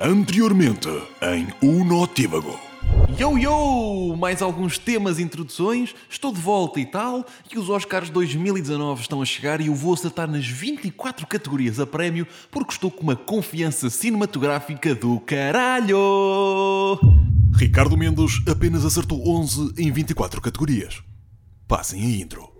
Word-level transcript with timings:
Anteriormente 0.00 0.88
em 1.22 1.46
Unotívago. 1.62 2.58
Yo 3.16 3.38
yo! 3.38 4.16
Mais 4.16 4.42
alguns 4.42 4.76
temas, 4.76 5.20
introduções, 5.20 5.94
estou 6.10 6.32
de 6.32 6.40
volta 6.40 6.80
e 6.80 6.84
tal, 6.84 7.24
e 7.52 7.56
os 7.56 7.70
Oscars 7.70 8.10
2019 8.10 9.02
estão 9.02 9.22
a 9.22 9.24
chegar 9.24 9.60
e 9.60 9.68
eu 9.68 9.74
vou 9.74 9.94
acertar 9.94 10.28
nas 10.28 10.44
24 10.44 11.28
categorias 11.28 11.78
a 11.78 11.86
prémio 11.86 12.26
porque 12.50 12.72
estou 12.72 12.90
com 12.90 13.04
uma 13.04 13.14
confiança 13.14 13.88
cinematográfica 13.88 14.96
do 14.96 15.20
caralho! 15.20 16.98
Ricardo 17.54 17.96
Mendes 17.96 18.42
apenas 18.48 18.84
acertou 18.84 19.22
11 19.28 19.74
em 19.78 19.92
24 19.92 20.40
categorias. 20.40 21.04
Passem 21.68 22.02
a 22.02 22.20
intro. 22.20 22.53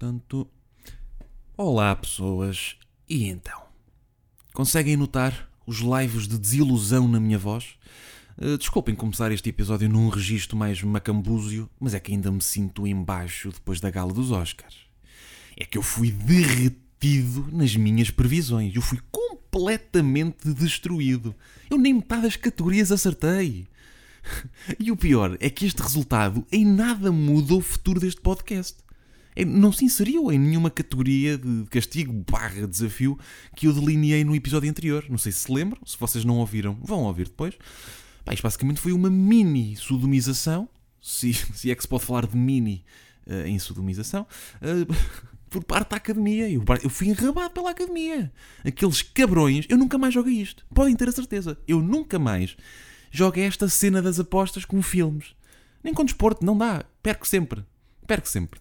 Portanto, 0.00 0.48
olá 1.58 1.94
pessoas, 1.94 2.76
e 3.06 3.26
então? 3.26 3.60
Conseguem 4.54 4.96
notar 4.96 5.50
os 5.66 5.80
lives 5.80 6.26
de 6.26 6.38
desilusão 6.38 7.06
na 7.06 7.20
minha 7.20 7.38
voz? 7.38 7.74
Eh, 8.40 8.56
desculpem 8.56 8.94
começar 8.94 9.30
este 9.30 9.50
episódio 9.50 9.90
num 9.90 10.08
registro 10.08 10.56
mais 10.56 10.82
macambúzio, 10.82 11.68
mas 11.78 11.92
é 11.92 12.00
que 12.00 12.12
ainda 12.12 12.32
me 12.32 12.40
sinto 12.40 12.86
embaixo 12.86 13.50
depois 13.50 13.78
da 13.78 13.90
gala 13.90 14.10
dos 14.10 14.30
Oscars. 14.30 14.78
É 15.54 15.66
que 15.66 15.76
eu 15.76 15.82
fui 15.82 16.10
derretido 16.10 17.46
nas 17.52 17.76
minhas 17.76 18.10
previsões. 18.10 18.74
Eu 18.74 18.80
fui 18.80 19.00
completamente 19.12 20.50
destruído. 20.54 21.34
Eu 21.68 21.76
nem 21.76 21.92
metade 21.92 22.22
das 22.22 22.36
categorias 22.36 22.90
acertei. 22.90 23.68
E 24.78 24.90
o 24.90 24.96
pior 24.96 25.36
é 25.40 25.50
que 25.50 25.66
este 25.66 25.82
resultado 25.82 26.46
em 26.50 26.64
nada 26.64 27.10
muda 27.12 27.54
o 27.54 27.60
futuro 27.60 28.00
deste 28.00 28.20
podcast. 28.20 28.78
É, 29.34 29.44
Não 29.44 29.72
se 29.72 29.84
inseriu 29.84 30.30
em 30.32 30.38
nenhuma 30.38 30.70
categoria 30.70 31.38
de 31.38 31.64
castigo 31.70 32.12
barra 32.30 32.66
desafio 32.66 33.18
que 33.56 33.66
eu 33.66 33.72
delineei 33.72 34.24
no 34.24 34.34
episódio 34.34 34.68
anterior. 34.68 35.04
Não 35.08 35.18
sei 35.18 35.32
se 35.32 35.40
se 35.40 35.52
lembram, 35.52 35.80
se 35.86 35.96
vocês 35.98 36.24
não 36.24 36.38
ouviram, 36.38 36.78
vão 36.82 37.04
ouvir 37.04 37.28
depois. 37.28 37.56
Pá, 38.24 38.34
isto 38.34 38.42
basicamente 38.42 38.80
foi 38.80 38.92
uma 38.92 39.10
mini 39.10 39.76
sodomização, 39.76 40.68
se, 41.00 41.32
se 41.54 41.70
é 41.70 41.74
que 41.74 41.82
se 41.82 41.88
pode 41.88 42.04
falar 42.04 42.26
de 42.26 42.36
mini 42.36 42.84
eh, 43.26 43.48
em 43.48 43.58
sodomização, 43.58 44.26
eh, 44.60 44.86
por 45.48 45.64
parte 45.64 45.90
da 45.90 45.96
academia. 45.96 46.48
Eu, 46.48 46.64
eu 46.82 46.90
fui 46.90 47.08
enrabado 47.08 47.50
pela 47.50 47.70
academia. 47.70 48.32
Aqueles 48.64 49.02
cabrões, 49.02 49.66
eu 49.68 49.78
nunca 49.78 49.98
mais 49.98 50.14
joguei 50.14 50.34
isto. 50.34 50.64
Podem 50.74 50.94
ter 50.94 51.08
a 51.08 51.12
certeza. 51.12 51.58
Eu 51.66 51.80
nunca 51.80 52.18
mais 52.18 52.56
joguei 53.10 53.44
esta 53.44 53.68
cena 53.68 54.00
das 54.00 54.20
apostas 54.20 54.64
com 54.64 54.80
filmes. 54.82 55.34
Nem 55.82 55.94
com 55.94 56.04
desporto, 56.04 56.44
não 56.44 56.56
dá. 56.56 56.84
Perco 57.02 57.26
sempre. 57.26 57.64
Perco 58.06 58.28
sempre. 58.28 58.60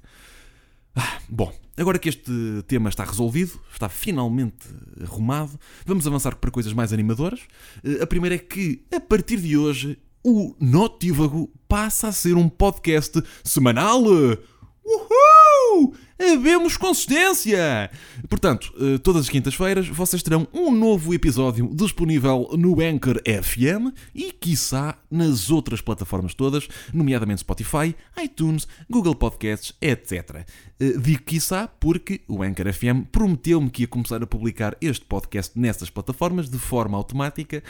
Ah, 0.95 1.19
bom, 1.29 1.53
agora 1.77 1.99
que 1.99 2.09
este 2.09 2.31
tema 2.67 2.89
está 2.89 3.03
resolvido, 3.03 3.59
está 3.71 3.87
finalmente 3.87 4.67
arrumado, 5.01 5.57
vamos 5.85 6.05
avançar 6.05 6.35
para 6.35 6.51
coisas 6.51 6.73
mais 6.73 6.91
animadoras. 6.91 7.41
Eh, 7.83 8.01
A 8.01 8.07
primeira 8.07 8.35
é 8.35 8.39
que, 8.39 8.83
a 8.93 8.99
partir 8.99 9.37
de 9.39 9.55
hoje, 9.57 9.97
o 10.23 10.55
Notívago 10.59 11.49
passa 11.67 12.07
a 12.09 12.11
ser 12.11 12.35
um 12.35 12.49
podcast 12.49 13.21
semanal. 13.43 14.03
Uhul! 14.03 15.93
Havemos 16.21 16.75
consistência! 16.75 17.89
Portanto, 18.27 18.73
eh, 18.77 18.97
todas 18.97 19.21
as 19.21 19.29
quintas-feiras 19.29 19.87
vocês 19.87 20.21
terão 20.21 20.45
um 20.53 20.69
novo 20.69 21.13
episódio 21.13 21.69
disponível 21.73 22.49
no 22.57 22.81
Anchor 22.81 23.21
FM 23.23 23.95
e, 24.13 24.33
quiçá, 24.33 24.97
nas 25.09 25.49
outras 25.49 25.79
plataformas 25.79 26.33
todas, 26.33 26.67
nomeadamente 26.93 27.39
Spotify, 27.39 27.95
iTunes, 28.21 28.67
Google 28.89 29.15
Podcasts, 29.15 29.73
etc. 29.81 30.45
Eh, 30.77 30.97
Digo 31.01 31.23
quiçá 31.23 31.69
porque 31.79 32.19
o 32.27 32.43
Anchor 32.43 32.73
FM 32.73 33.05
prometeu-me 33.09 33.69
que 33.69 33.83
ia 33.83 33.87
começar 33.87 34.21
a 34.21 34.27
publicar 34.27 34.75
este 34.81 35.05
podcast 35.05 35.57
nessas 35.57 35.89
plataformas 35.89 36.49
de 36.49 36.59
forma 36.59 36.97
automática 36.97 37.63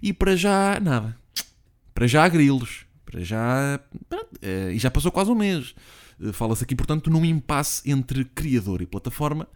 e 0.00 0.12
para 0.12 0.36
já, 0.36 0.78
nada. 0.80 1.18
Para 1.92 2.06
já 2.06 2.28
grilos. 2.28 2.85
Para 3.06 3.20
já. 3.20 3.80
eh, 4.42 4.72
E 4.74 4.78
já 4.78 4.90
passou 4.90 5.10
quase 5.10 5.30
um 5.30 5.34
mês. 5.34 5.74
Eh, 6.22 6.32
Fala-se 6.32 6.64
aqui, 6.64 6.74
portanto, 6.74 7.08
num 7.08 7.24
impasse 7.24 7.88
entre 7.90 8.24
criador 8.24 8.82
e 8.82 8.86
plataforma. 8.86 9.48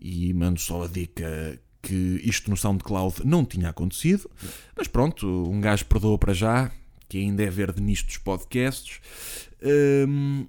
E 0.00 0.32
mando 0.34 0.60
só 0.60 0.84
a 0.84 0.88
dica 0.88 1.58
que 1.80 2.20
isto 2.24 2.48
no 2.50 2.56
SoundCloud 2.56 3.22
não 3.26 3.44
tinha 3.44 3.70
acontecido. 3.70 4.30
Mas 4.76 4.86
pronto, 4.86 5.26
um 5.50 5.60
gajo 5.60 5.84
perdoa 5.86 6.16
para 6.18 6.32
já, 6.32 6.70
que 7.08 7.18
ainda 7.18 7.42
é 7.42 7.50
verde 7.50 7.80
nisto 7.82 8.06
dos 8.06 8.18
podcasts. 8.18 9.00
Hum, 10.08 10.46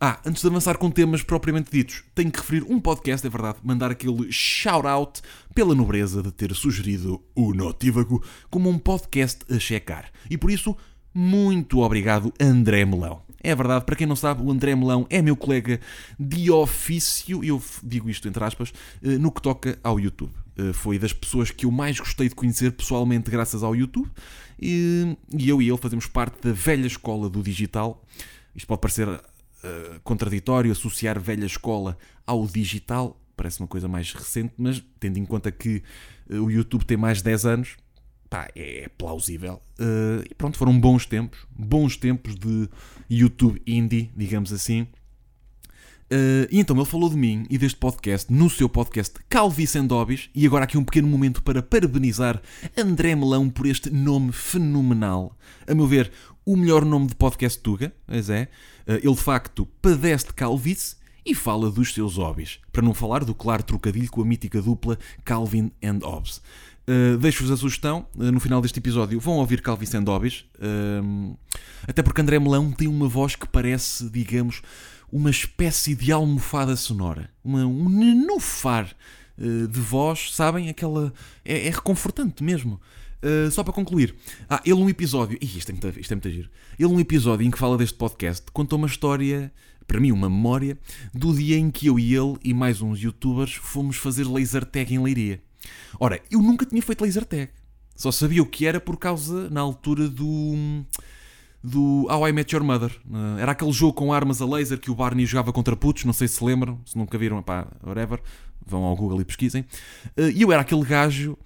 ah, 0.00 0.18
antes 0.24 0.40
de 0.40 0.48
avançar 0.48 0.78
com 0.78 0.90
temas 0.90 1.22
propriamente 1.22 1.70
ditos, 1.70 2.02
tenho 2.14 2.30
que 2.30 2.38
referir 2.38 2.64
um 2.64 2.80
podcast, 2.80 3.26
é 3.26 3.30
verdade, 3.30 3.58
mandar 3.62 3.90
aquele 3.90 4.32
shout-out 4.32 5.20
pela 5.54 5.74
nobreza 5.74 6.22
de 6.22 6.32
ter 6.32 6.54
sugerido 6.54 7.22
o 7.34 7.52
Notívago 7.52 8.24
como 8.48 8.70
um 8.70 8.78
podcast 8.78 9.40
a 9.54 9.58
checar. 9.58 10.10
E 10.30 10.38
por 10.38 10.50
isso, 10.50 10.74
muito 11.14 11.80
obrigado, 11.80 12.32
André 12.40 12.84
Melão. 12.84 13.22
É 13.42 13.54
verdade, 13.54 13.84
para 13.86 13.96
quem 13.96 14.06
não 14.06 14.16
sabe, 14.16 14.42
o 14.42 14.50
André 14.50 14.74
Melão 14.74 15.06
é 15.08 15.22
meu 15.22 15.34
colega 15.34 15.80
de 16.18 16.50
ofício, 16.50 17.42
eu 17.42 17.62
digo 17.82 18.10
isto 18.10 18.28
entre 18.28 18.44
aspas, 18.44 18.72
eh, 19.02 19.16
no 19.16 19.32
que 19.32 19.40
toca 19.40 19.78
ao 19.82 19.98
YouTube. 19.98 20.32
Eh, 20.58 20.72
Foi 20.74 20.98
das 20.98 21.12
pessoas 21.12 21.50
que 21.50 21.64
eu 21.64 21.70
mais 21.70 21.98
gostei 21.98 22.28
de 22.28 22.34
conhecer 22.34 22.72
pessoalmente 22.72 23.30
graças 23.30 23.62
ao 23.62 23.74
YouTube, 23.74 24.10
e 24.60 25.16
eu 25.32 25.62
e 25.62 25.68
ele 25.68 25.78
fazemos 25.78 26.06
parte 26.06 26.46
da 26.46 26.52
velha 26.52 26.86
escola 26.86 27.30
do 27.30 27.42
digital. 27.42 28.04
Isto 28.54 28.66
pode 28.66 28.82
parecer 28.82 29.08
eh, 29.08 30.00
contraditório 30.04 30.70
associar 30.70 31.18
velha 31.18 31.46
escola 31.46 31.96
ao 32.26 32.46
digital, 32.46 33.18
parece 33.34 33.60
uma 33.60 33.68
coisa 33.68 33.88
mais 33.88 34.12
recente, 34.12 34.52
mas 34.58 34.84
tendo 34.98 35.18
em 35.18 35.24
conta 35.24 35.50
que 35.50 35.82
o 36.28 36.50
YouTube 36.50 36.84
tem 36.84 36.96
mais 36.96 37.18
de 37.18 37.24
10 37.24 37.46
anos, 37.46 37.76
pá, 38.30 38.48
é 38.54 38.88
plausível. 38.96 39.60
Eh, 39.78 40.28
e 40.30 40.34
pronto, 40.34 40.56
foram 40.56 40.78
bons 40.78 41.04
tempos, 41.04 41.40
bons 41.50 41.96
tempos 41.96 42.36
de 42.36 42.68
YouTube 43.10 43.60
indie, 43.66 44.10
digamos 44.16 44.52
assim. 44.52 44.86
Eh, 46.08 46.48
e 46.50 46.60
então 46.60 46.76
ele 46.76 46.84
falou 46.86 47.10
de 47.10 47.16
mim 47.16 47.44
e 47.50 47.58
deste 47.58 47.78
podcast 47.78 48.32
no 48.32 48.48
seu 48.48 48.68
podcast 48.68 49.14
Calvície 49.28 49.78
and 49.78 49.88
Hobbies 49.90 50.30
e 50.34 50.46
agora 50.46 50.64
aqui 50.64 50.78
um 50.78 50.84
pequeno 50.84 51.06
momento 51.06 51.42
para 51.42 51.62
parabenizar 51.62 52.40
André 52.76 53.14
Melão 53.14 53.50
por 53.50 53.66
este 53.66 53.90
nome 53.90 54.32
fenomenal. 54.32 55.36
A 55.66 55.74
meu 55.74 55.86
ver, 55.86 56.12
o 56.46 56.56
melhor 56.56 56.84
nome 56.84 57.08
de 57.08 57.16
podcast 57.16 57.60
Tuga, 57.60 57.92
pois 58.06 58.30
é. 58.30 58.48
Eh, 58.86 59.00
ele 59.02 59.14
de 59.14 59.22
facto 59.22 59.66
padece 59.82 60.28
de 60.28 60.34
calvície 60.34 61.00
e 61.24 61.34
fala 61.34 61.70
dos 61.70 61.92
seus 61.92 62.16
hobbies, 62.16 62.58
para 62.72 62.82
não 62.82 62.94
falar 62.94 63.24
do 63.24 63.34
claro 63.34 63.62
trocadilho 63.62 64.10
com 64.10 64.22
a 64.22 64.24
mítica 64.24 64.60
dupla 64.60 64.98
Calvin 65.24 65.70
and 65.82 65.98
Hobbes. 66.02 66.40
Uh, 66.90 67.16
Deixo-vos 67.18 67.52
a 67.52 67.56
sugestão, 67.56 68.04
uh, 68.16 68.32
no 68.32 68.40
final 68.40 68.60
deste 68.60 68.80
episódio 68.80 69.20
vão 69.20 69.34
ouvir 69.34 69.62
Calvin 69.62 69.86
and 69.96 70.02
Hobbes, 70.10 70.44
um, 70.60 71.36
até 71.86 72.02
porque 72.02 72.20
André 72.20 72.36
Melão 72.40 72.72
tem 72.72 72.88
uma 72.88 73.06
voz 73.06 73.36
que 73.36 73.46
parece, 73.46 74.10
digamos, 74.10 74.60
uma 75.12 75.30
espécie 75.30 75.94
de 75.94 76.10
almofada 76.10 76.74
sonora, 76.74 77.30
uma, 77.44 77.64
um 77.64 77.88
nenufar 77.88 78.90
uh, 79.38 79.68
de 79.68 79.78
voz, 79.78 80.34
sabem? 80.34 80.68
Aquela. 80.68 81.12
É, 81.44 81.68
é 81.68 81.70
reconfortante 81.70 82.42
mesmo. 82.42 82.80
Uh, 83.22 83.48
só 83.52 83.62
para 83.62 83.72
concluir, 83.72 84.16
ah, 84.48 84.60
ele 84.64 84.80
num 84.80 84.88
episódio, 84.88 85.38
Ih, 85.40 85.58
isto 85.58 85.68
é, 85.68 85.72
muito, 85.72 86.00
isto 86.00 86.10
é 86.10 86.14
muito 86.16 86.30
giro. 86.30 86.50
Ele 86.76 86.88
num 86.88 86.98
episódio 86.98 87.46
em 87.46 87.52
que 87.52 87.58
fala 87.58 87.78
deste 87.78 87.96
podcast 87.96 88.46
contou 88.52 88.76
uma 88.76 88.88
história, 88.88 89.52
para 89.86 90.00
mim, 90.00 90.10
uma 90.10 90.28
memória, 90.28 90.76
do 91.14 91.32
dia 91.32 91.56
em 91.56 91.70
que 91.70 91.86
eu 91.86 92.00
e 92.00 92.16
ele 92.16 92.36
e 92.42 92.52
mais 92.52 92.82
uns 92.82 92.98
youtubers 93.00 93.52
fomos 93.52 93.96
fazer 93.96 94.26
laser 94.26 94.64
tag 94.64 94.92
em 94.92 94.98
Leiria. 94.98 95.40
Ora, 95.98 96.20
eu 96.30 96.40
nunca 96.40 96.64
tinha 96.66 96.82
feito 96.82 97.02
laser 97.02 97.24
tag, 97.24 97.50
só 97.96 98.10
sabia 98.10 98.42
o 98.42 98.46
que 98.46 98.66
era 98.66 98.80
por 98.80 98.96
causa, 98.96 99.50
na 99.50 99.60
altura 99.60 100.08
do. 100.08 100.84
Do 101.62 102.06
How 102.10 102.28
I 102.28 102.32
Met 102.32 102.54
Your 102.54 102.64
Mother. 102.64 102.90
Uh, 103.04 103.38
Era 103.38 103.52
aquele 103.52 103.70
jogo 103.70 103.92
com 103.92 104.14
armas 104.14 104.40
a 104.40 104.46
laser 104.46 104.80
que 104.80 104.90
o 104.90 104.94
Barney 104.94 105.26
jogava 105.26 105.52
contra 105.52 105.76
putos, 105.76 106.06
não 106.06 106.12
sei 106.14 106.26
se 106.26 106.42
lembram, 106.42 106.80
se 106.86 106.96
nunca 106.96 107.18
viram, 107.18 107.42
pá, 107.42 107.66
whatever, 107.84 108.18
vão 108.64 108.82
ao 108.84 108.96
Google 108.96 109.20
e 109.20 109.26
pesquisem. 109.26 109.66
Uh, 110.16 110.30
E 110.34 110.40
eu 110.40 110.50
era 110.50 110.62
aquele 110.62 110.82
gajo 110.82 111.36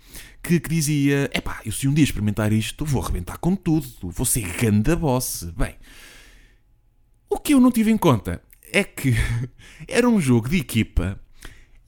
que, 0.41 0.61
que 0.61 0.69
dizia: 0.69 1.29
epá, 1.35 1.61
eu 1.67 1.73
se 1.73 1.89
um 1.89 1.93
dia 1.93 2.05
experimentar 2.05 2.53
isto, 2.53 2.85
vou 2.85 3.03
arrebentar 3.03 3.39
com 3.39 3.57
tudo, 3.57 3.89
vou 4.03 4.25
ser 4.25 4.47
ganda 4.57 4.95
boss. 4.95 5.49
Bem, 5.57 5.75
o 7.29 7.37
que 7.37 7.53
eu 7.55 7.61
não 7.61 7.73
tive 7.73 7.91
em 7.91 7.99
conta 7.99 8.41
é 8.73 8.85
que 8.85 9.15
era 9.89 10.09
um 10.09 10.21
jogo 10.21 10.49
de 10.49 10.59
equipa 10.59 11.19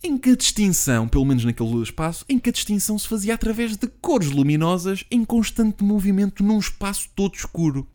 em 0.02 0.16
que 0.16 0.31
a 0.31 0.37
distinção, 0.37 1.08
pelo 1.08 1.25
menos 1.25 1.44
naquele 1.44 1.82
espaço, 1.82 2.25
em 2.28 2.38
que 2.38 2.50
a 2.50 2.52
distinção 2.52 2.98
se 2.98 3.08
fazia 3.08 3.34
através 3.34 3.76
de 3.76 3.87
cores 3.87 4.31
luminosas 4.31 5.04
em 5.10 5.25
constante 5.25 5.82
movimento 5.82 6.43
num 6.43 6.58
espaço 6.58 7.08
todo 7.14 7.34
escuro. 7.34 7.87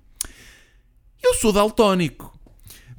Eu 1.23 1.35
sou 1.35 1.53
daltónico. 1.53 2.37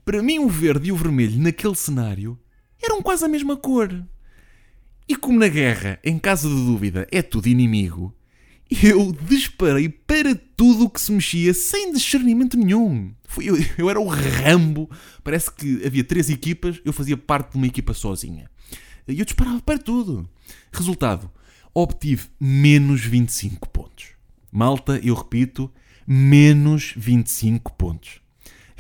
Para 0.05 0.23
mim, 0.23 0.39
o 0.39 0.49
verde 0.49 0.89
e 0.89 0.93
o 0.93 0.97
vermelho 0.97 1.41
naquele 1.41 1.75
cenário 1.75 2.39
eram 2.83 3.03
quase 3.03 3.25
a 3.25 3.29
mesma 3.29 3.57
cor. 3.57 4.05
E 5.09 5.17
como 5.17 5.39
na 5.39 5.49
guerra, 5.49 5.99
em 6.03 6.19
caso 6.19 6.49
de 6.49 6.55
dúvida, 6.55 7.07
é 7.11 7.23
tudo 7.23 7.49
inimigo, 7.49 8.15
eu 8.83 9.13
disparei 9.13 9.89
para 9.89 10.35
tudo 10.57 10.85
o 10.85 10.91
que 10.91 11.01
se 11.01 11.13
mexia 11.13 11.53
sem 11.53 11.93
discernimento 11.93 12.57
nenhum. 12.57 13.13
Eu, 13.39 13.57
eu 13.77 13.91
era 13.91 14.01
o 14.01 14.07
Rambo. 14.07 14.89
Parece 15.23 15.51
que 15.53 15.85
havia 15.85 16.05
três 16.05 16.31
equipas, 16.31 16.81
eu 16.85 16.93
fazia 16.93 17.17
parte 17.17 17.53
de 17.53 17.57
uma 17.57 17.67
equipa 17.67 17.93
sozinha. 17.93 18.51
E 19.09 19.19
eu 19.19 19.25
disparava 19.25 19.61
para 19.61 19.79
tudo. 19.79 20.29
Resultado: 20.73 21.31
obtive 21.75 22.29
menos 22.39 23.01
25 23.03 23.69
pontos. 23.69 24.07
Malta, 24.51 25.01
eu 25.03 25.15
repito, 25.15 25.71
menos 26.07 26.93
25 26.97 27.73
pontos. 27.73 28.21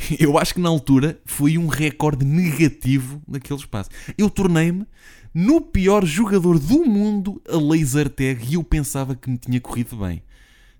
Eu 0.18 0.38
acho 0.38 0.54
que 0.54 0.60
na 0.60 0.68
altura 0.68 1.20
foi 1.24 1.56
um 1.56 1.66
recorde 1.66 2.24
negativo 2.24 3.22
naquele 3.26 3.58
espaço. 3.58 3.90
Eu 4.18 4.28
tornei-me 4.28 4.86
no 5.32 5.60
pior 5.60 6.04
jogador 6.04 6.58
do 6.58 6.84
mundo 6.84 7.40
a 7.48 7.56
laser 7.56 8.08
tag 8.08 8.44
e 8.46 8.54
eu 8.54 8.62
pensava 8.62 9.14
que 9.14 9.30
me 9.30 9.38
tinha 9.38 9.60
corrido 9.60 9.96
bem. 9.96 10.22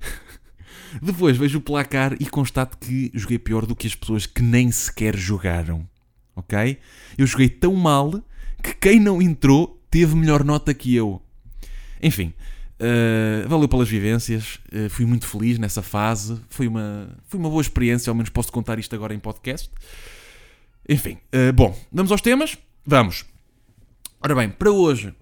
Depois 1.01 1.37
vejo 1.37 1.59
o 1.59 1.63
placar 1.63 2.15
e 2.21 2.27
constato 2.27 2.77
que 2.77 3.11
joguei 3.15 3.39
pior 3.39 3.65
do 3.65 3.75
que 3.75 3.87
as 3.87 3.95
pessoas 3.95 4.27
que 4.27 4.43
nem 4.43 4.71
sequer 4.71 5.17
jogaram. 5.17 5.89
Ok? 6.37 6.79
Eu 7.17 7.27
joguei 7.27 7.49
tão 7.49 7.75
mal 7.75 8.23
que 8.63 8.75
quem 8.75 9.01
não 9.01 9.21
entrou 9.21 9.81
teve 9.91 10.15
melhor 10.15 10.45
nota 10.45 10.73
que 10.73 10.95
eu. 10.95 11.21
Enfim, 12.03 12.33
uh, 12.81 13.49
valeu 13.49 13.69
pelas 13.69 13.89
vivências, 13.89 14.59
uh, 14.73 14.89
fui 14.89 15.05
muito 15.05 15.27
feliz 15.27 15.59
nessa 15.59 15.83
fase, 15.83 16.41
foi 16.49 16.67
uma, 16.67 17.17
foi 17.27 17.39
uma 17.39 17.51
boa 17.51 17.61
experiência, 17.61 18.11
ao 18.11 18.15
menos 18.15 18.31
posso 18.31 18.53
contar 18.53 18.79
isto 18.79 18.95
agora 18.95 19.15
em 19.15 19.19
podcast. 19.19 19.71
Enfim, 20.89 21.19
uh, 21.35 21.53
bom, 21.53 21.79
vamos 21.93 22.11
aos 22.11 22.21
temas? 22.21 22.57
Vamos. 22.85 23.25
Ora 24.21 24.35
bem, 24.35 24.49
para 24.49 24.71
hoje 24.71 25.15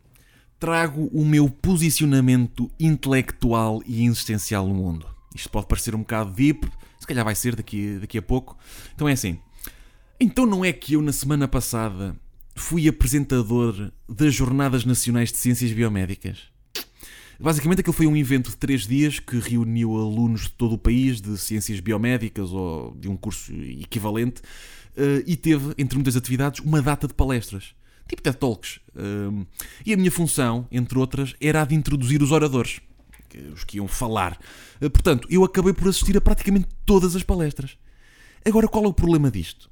trago 0.58 1.08
o 1.12 1.25
meu 1.25 1.48
posicionamento 1.48 2.70
intelectual 2.78 3.82
e 3.86 4.04
existencial 4.04 4.66
no 4.66 4.75
mundo. 4.75 5.06
Isto 5.34 5.48
pode 5.48 5.66
parecer 5.66 5.94
um 5.94 6.00
bocado 6.00 6.32
deep, 6.32 6.69
se 6.98 7.06
calhar 7.06 7.25
vai 7.25 7.34
ser 7.34 7.56
daqui, 7.56 7.98
daqui 7.98 8.19
a 8.19 8.22
pouco. 8.22 8.58
Então 8.94 9.08
é 9.08 9.12
assim. 9.12 9.38
Então 10.20 10.44
não 10.44 10.62
é 10.62 10.70
que 10.70 10.93
eu 10.93 11.02
na 11.02 11.12
semana 11.12 11.48
passada 11.48 12.14
fui 12.60 12.86
apresentador 12.86 13.90
das 14.08 14.34
Jornadas 14.34 14.84
Nacionais 14.84 15.32
de 15.32 15.38
Ciências 15.38 15.72
Biomédicas? 15.72 16.38
Basicamente 17.38 17.80
aquilo 17.80 17.94
foi 17.94 18.06
um 18.06 18.16
evento 18.16 18.50
de 18.50 18.56
três 18.56 18.86
dias 18.86 19.18
que 19.18 19.38
reuniu 19.38 19.96
alunos 19.96 20.42
de 20.42 20.50
todo 20.50 20.74
o 20.74 20.78
país 20.78 21.20
de 21.20 21.38
ciências 21.38 21.80
biomédicas 21.80 22.52
ou 22.52 22.94
de 22.94 23.08
um 23.08 23.16
curso 23.16 23.50
equivalente 23.52 24.42
eh, 24.94 25.24
e 25.26 25.36
teve, 25.36 25.74
entre 25.78 25.96
muitas 25.96 26.16
atividades, 26.16 26.60
uma 26.60 26.82
data 26.82 27.08
de 27.08 27.14
palestras 27.14 27.74
tipo 28.10 28.22
TED 28.22 28.36
Talks. 28.36 28.80
Um, 28.96 29.46
e 29.86 29.94
a 29.94 29.96
minha 29.96 30.10
função, 30.10 30.66
entre 30.70 30.98
outras, 30.98 31.34
era 31.40 31.62
a 31.62 31.64
de 31.64 31.76
introduzir 31.76 32.20
os 32.22 32.32
oradores, 32.32 32.80
os 33.54 33.62
que 33.62 33.76
iam 33.76 33.86
falar. 33.86 34.38
Uh, 34.82 34.90
portanto, 34.90 35.28
eu 35.30 35.44
acabei 35.44 35.72
por 35.72 35.88
assistir 35.88 36.16
a 36.16 36.20
praticamente 36.20 36.66
todas 36.84 37.14
as 37.14 37.22
palestras. 37.22 37.78
Agora, 38.44 38.66
qual 38.66 38.84
é 38.84 38.88
o 38.88 38.92
problema 38.92 39.30
disto? 39.30 39.70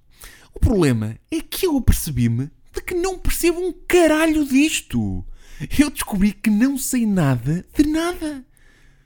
O 0.54 0.60
problema 0.60 1.18
é 1.30 1.40
que 1.40 1.66
eu 1.66 1.80
percebi-me 1.80 2.48
de 2.78 2.84
que 2.84 2.94
não 2.94 3.18
percebo 3.18 3.60
um 3.60 3.72
caralho 3.86 4.44
disto. 4.44 5.24
Eu 5.78 5.90
descobri 5.90 6.32
que 6.32 6.48
não 6.48 6.78
sei 6.78 7.04
nada 7.04 7.66
de 7.76 7.86
nada. 7.86 8.44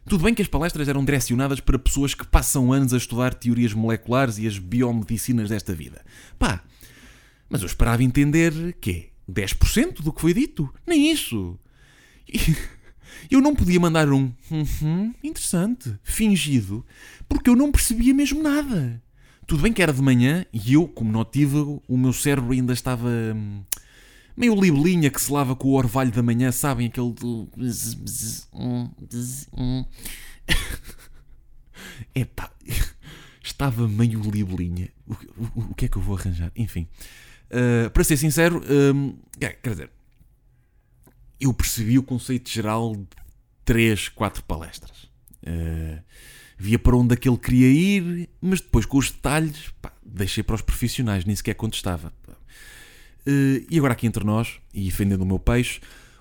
Tudo 0.07 0.25
bem 0.25 0.35
que 0.35 0.43
as 0.43 0.49
palestras 0.49 0.89
eram 0.89 1.05
direcionadas 1.05 1.61
para 1.61 1.79
pessoas 1.79 2.15
que 2.15 2.27
passam 2.27 2.73
anos 2.73 2.93
a 2.93 2.97
estudar 2.97 3.35
teorias 3.35 3.73
moleculares 3.73 4.39
e 4.39 4.47
as 4.47 4.59
biomedicinas 4.59 5.49
desta 5.49 5.75
vida. 5.75 6.05
Pá, 6.39 6.63
mas 7.49 7.63
eu 7.63 7.67
esperava 7.67 8.03
entender 8.03 8.53
que 8.81 9.11
10% 9.31 10.03
do 10.03 10.13
que 10.13 10.21
foi 10.21 10.35
dito. 10.35 10.73
Nem 10.87 11.11
isso. 11.11 11.59
Eu 13.31 13.41
não 13.41 13.55
podia 13.55 13.79
mandar 13.79 14.09
um 14.11 14.33
uhum, 14.51 15.15
interessante, 15.23 15.95
fingido, 16.03 16.85
porque 17.29 17.49
eu 17.49 17.55
não 17.55 17.71
percebia 17.71 18.13
mesmo 18.13 18.43
nada. 18.43 19.01
Tudo 19.47 19.63
bem 19.63 19.73
que 19.73 19.83
era 19.83 19.93
de 19.93 20.01
manhã 20.01 20.47
e 20.53 20.75
eu, 20.75 20.87
como 20.87 21.11
notívago, 21.11 21.83
o 21.89 21.97
meu 21.97 22.13
cérebro 22.13 22.53
ainda 22.53 22.73
estava 22.73 23.09
hum, 23.09 23.65
meio 24.37 24.55
libelinha 24.55 25.11
que 25.11 25.21
se 25.21 25.33
lava 25.33 25.57
com 25.57 25.69
o 25.69 25.73
orvalho 25.73 26.13
da 26.13 26.23
manhã, 26.23 26.53
sabem? 26.53 26.87
Aquele. 26.87 27.15
Epá, 32.15 32.51
estava 33.43 33.89
meio 33.89 34.21
libelinha. 34.21 34.89
O, 35.07 35.13
o, 35.13 35.71
o 35.71 35.75
que 35.75 35.87
é 35.87 35.89
que 35.89 35.97
eu 35.97 36.03
vou 36.03 36.17
arranjar? 36.17 36.53
Enfim. 36.57 36.87
Uh, 37.51 37.91
para 37.91 38.05
ser 38.05 38.17
sincero, 38.17 38.63
é, 39.39 39.49
quer 39.51 39.71
dizer, 39.71 39.91
eu 41.39 41.53
percebi 41.53 41.99
o 41.99 42.03
conceito 42.03 42.49
geral 42.49 42.97
de 42.97 43.07
3, 43.65 44.09
4 44.09 44.43
palestras. 44.45 45.11
Uh, 45.43 46.03
via 46.59 46.79
para 46.79 46.97
onde 46.97 47.15
aquele 47.15 47.37
queria 47.37 47.69
ir, 47.69 48.29
mas 48.41 48.61
depois 48.61 48.87
com 48.87 48.99
os 48.99 49.11
detalhes, 49.11 49.73
pá, 49.81 49.93
deixei 50.05 50.43
para 50.43 50.55
os 50.55 50.63
profissionais, 50.63 51.25
nem 51.25 51.35
sequer 51.35 51.55
contestava. 51.55 52.13
Uh, 53.27 53.65
e 53.71 53.79
agora 53.79 53.93
aqui 53.93 54.07
entre 54.07 54.25
nós, 54.25 54.59
e 54.75 54.85
defendendo 54.85 55.23
o 55.23 55.27
meu 55.27 55.39
peixe, 55.39 55.81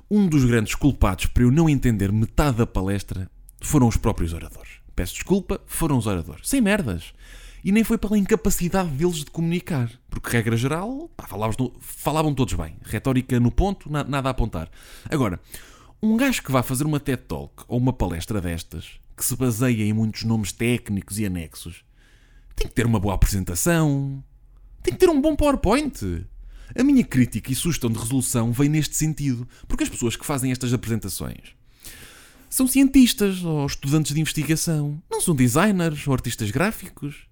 um 0.09 0.27
dos 0.27 0.45
grandes 0.45 0.75
culpados 0.75 1.25
para 1.27 1.43
eu 1.43 1.51
não 1.51 1.69
entender 1.69 2.11
metade 2.11 2.57
da 2.57 2.67
palestra 2.67 3.29
foram 3.61 3.87
os 3.87 3.97
próprios 3.97 4.33
oradores. 4.33 4.81
Peço 4.95 5.13
desculpa, 5.13 5.61
foram 5.65 5.97
os 5.97 6.05
oradores. 6.05 6.47
Sem 6.47 6.61
merdas. 6.61 7.13
E 7.63 7.71
nem 7.71 7.83
foi 7.83 7.97
pela 7.97 8.17
incapacidade 8.17 8.89
deles 8.89 9.17
de 9.17 9.31
comunicar. 9.31 9.89
Porque, 10.09 10.29
regra 10.29 10.57
geral, 10.57 11.09
pá, 11.15 11.27
falavam, 11.27 11.71
falavam 11.79 12.33
todos 12.33 12.53
bem. 12.55 12.75
Retórica 12.83 13.39
no 13.39 13.51
ponto, 13.51 13.89
nada 13.89 14.29
a 14.29 14.31
apontar. 14.31 14.69
Agora, 15.09 15.39
um 16.01 16.17
gajo 16.17 16.41
que 16.41 16.51
vá 16.51 16.63
fazer 16.63 16.85
uma 16.85 16.99
TED 16.99 17.21
Talk 17.23 17.63
ou 17.67 17.77
uma 17.77 17.93
palestra 17.93 18.41
destas, 18.41 18.99
que 19.15 19.25
se 19.25 19.35
baseia 19.35 19.83
em 19.83 19.93
muitos 19.93 20.23
nomes 20.23 20.51
técnicos 20.51 21.19
e 21.19 21.25
anexos, 21.25 21.83
tem 22.55 22.67
que 22.67 22.73
ter 22.73 22.85
uma 22.85 22.99
boa 22.99 23.15
apresentação, 23.15 24.23
tem 24.83 24.93
que 24.93 24.99
ter 24.99 25.09
um 25.09 25.21
bom 25.21 25.35
PowerPoint. 25.35 26.25
A 26.75 26.83
minha 26.83 27.03
crítica 27.03 27.51
e 27.51 27.55
sugestão 27.55 27.89
de 27.89 27.99
resolução 27.99 28.51
vem 28.51 28.69
neste 28.69 28.95
sentido, 28.95 29.47
porque 29.67 29.83
as 29.83 29.89
pessoas 29.89 30.15
que 30.15 30.25
fazem 30.25 30.51
estas 30.51 30.73
apresentações 30.73 31.55
são 32.51 32.67
cientistas 32.67 33.43
ou 33.45 33.65
estudantes 33.65 34.13
de 34.13 34.19
investigação, 34.19 35.01
não 35.09 35.21
são 35.21 35.33
designers 35.33 36.05
ou 36.05 36.13
artistas 36.13 36.51
gráficos. 36.51 37.25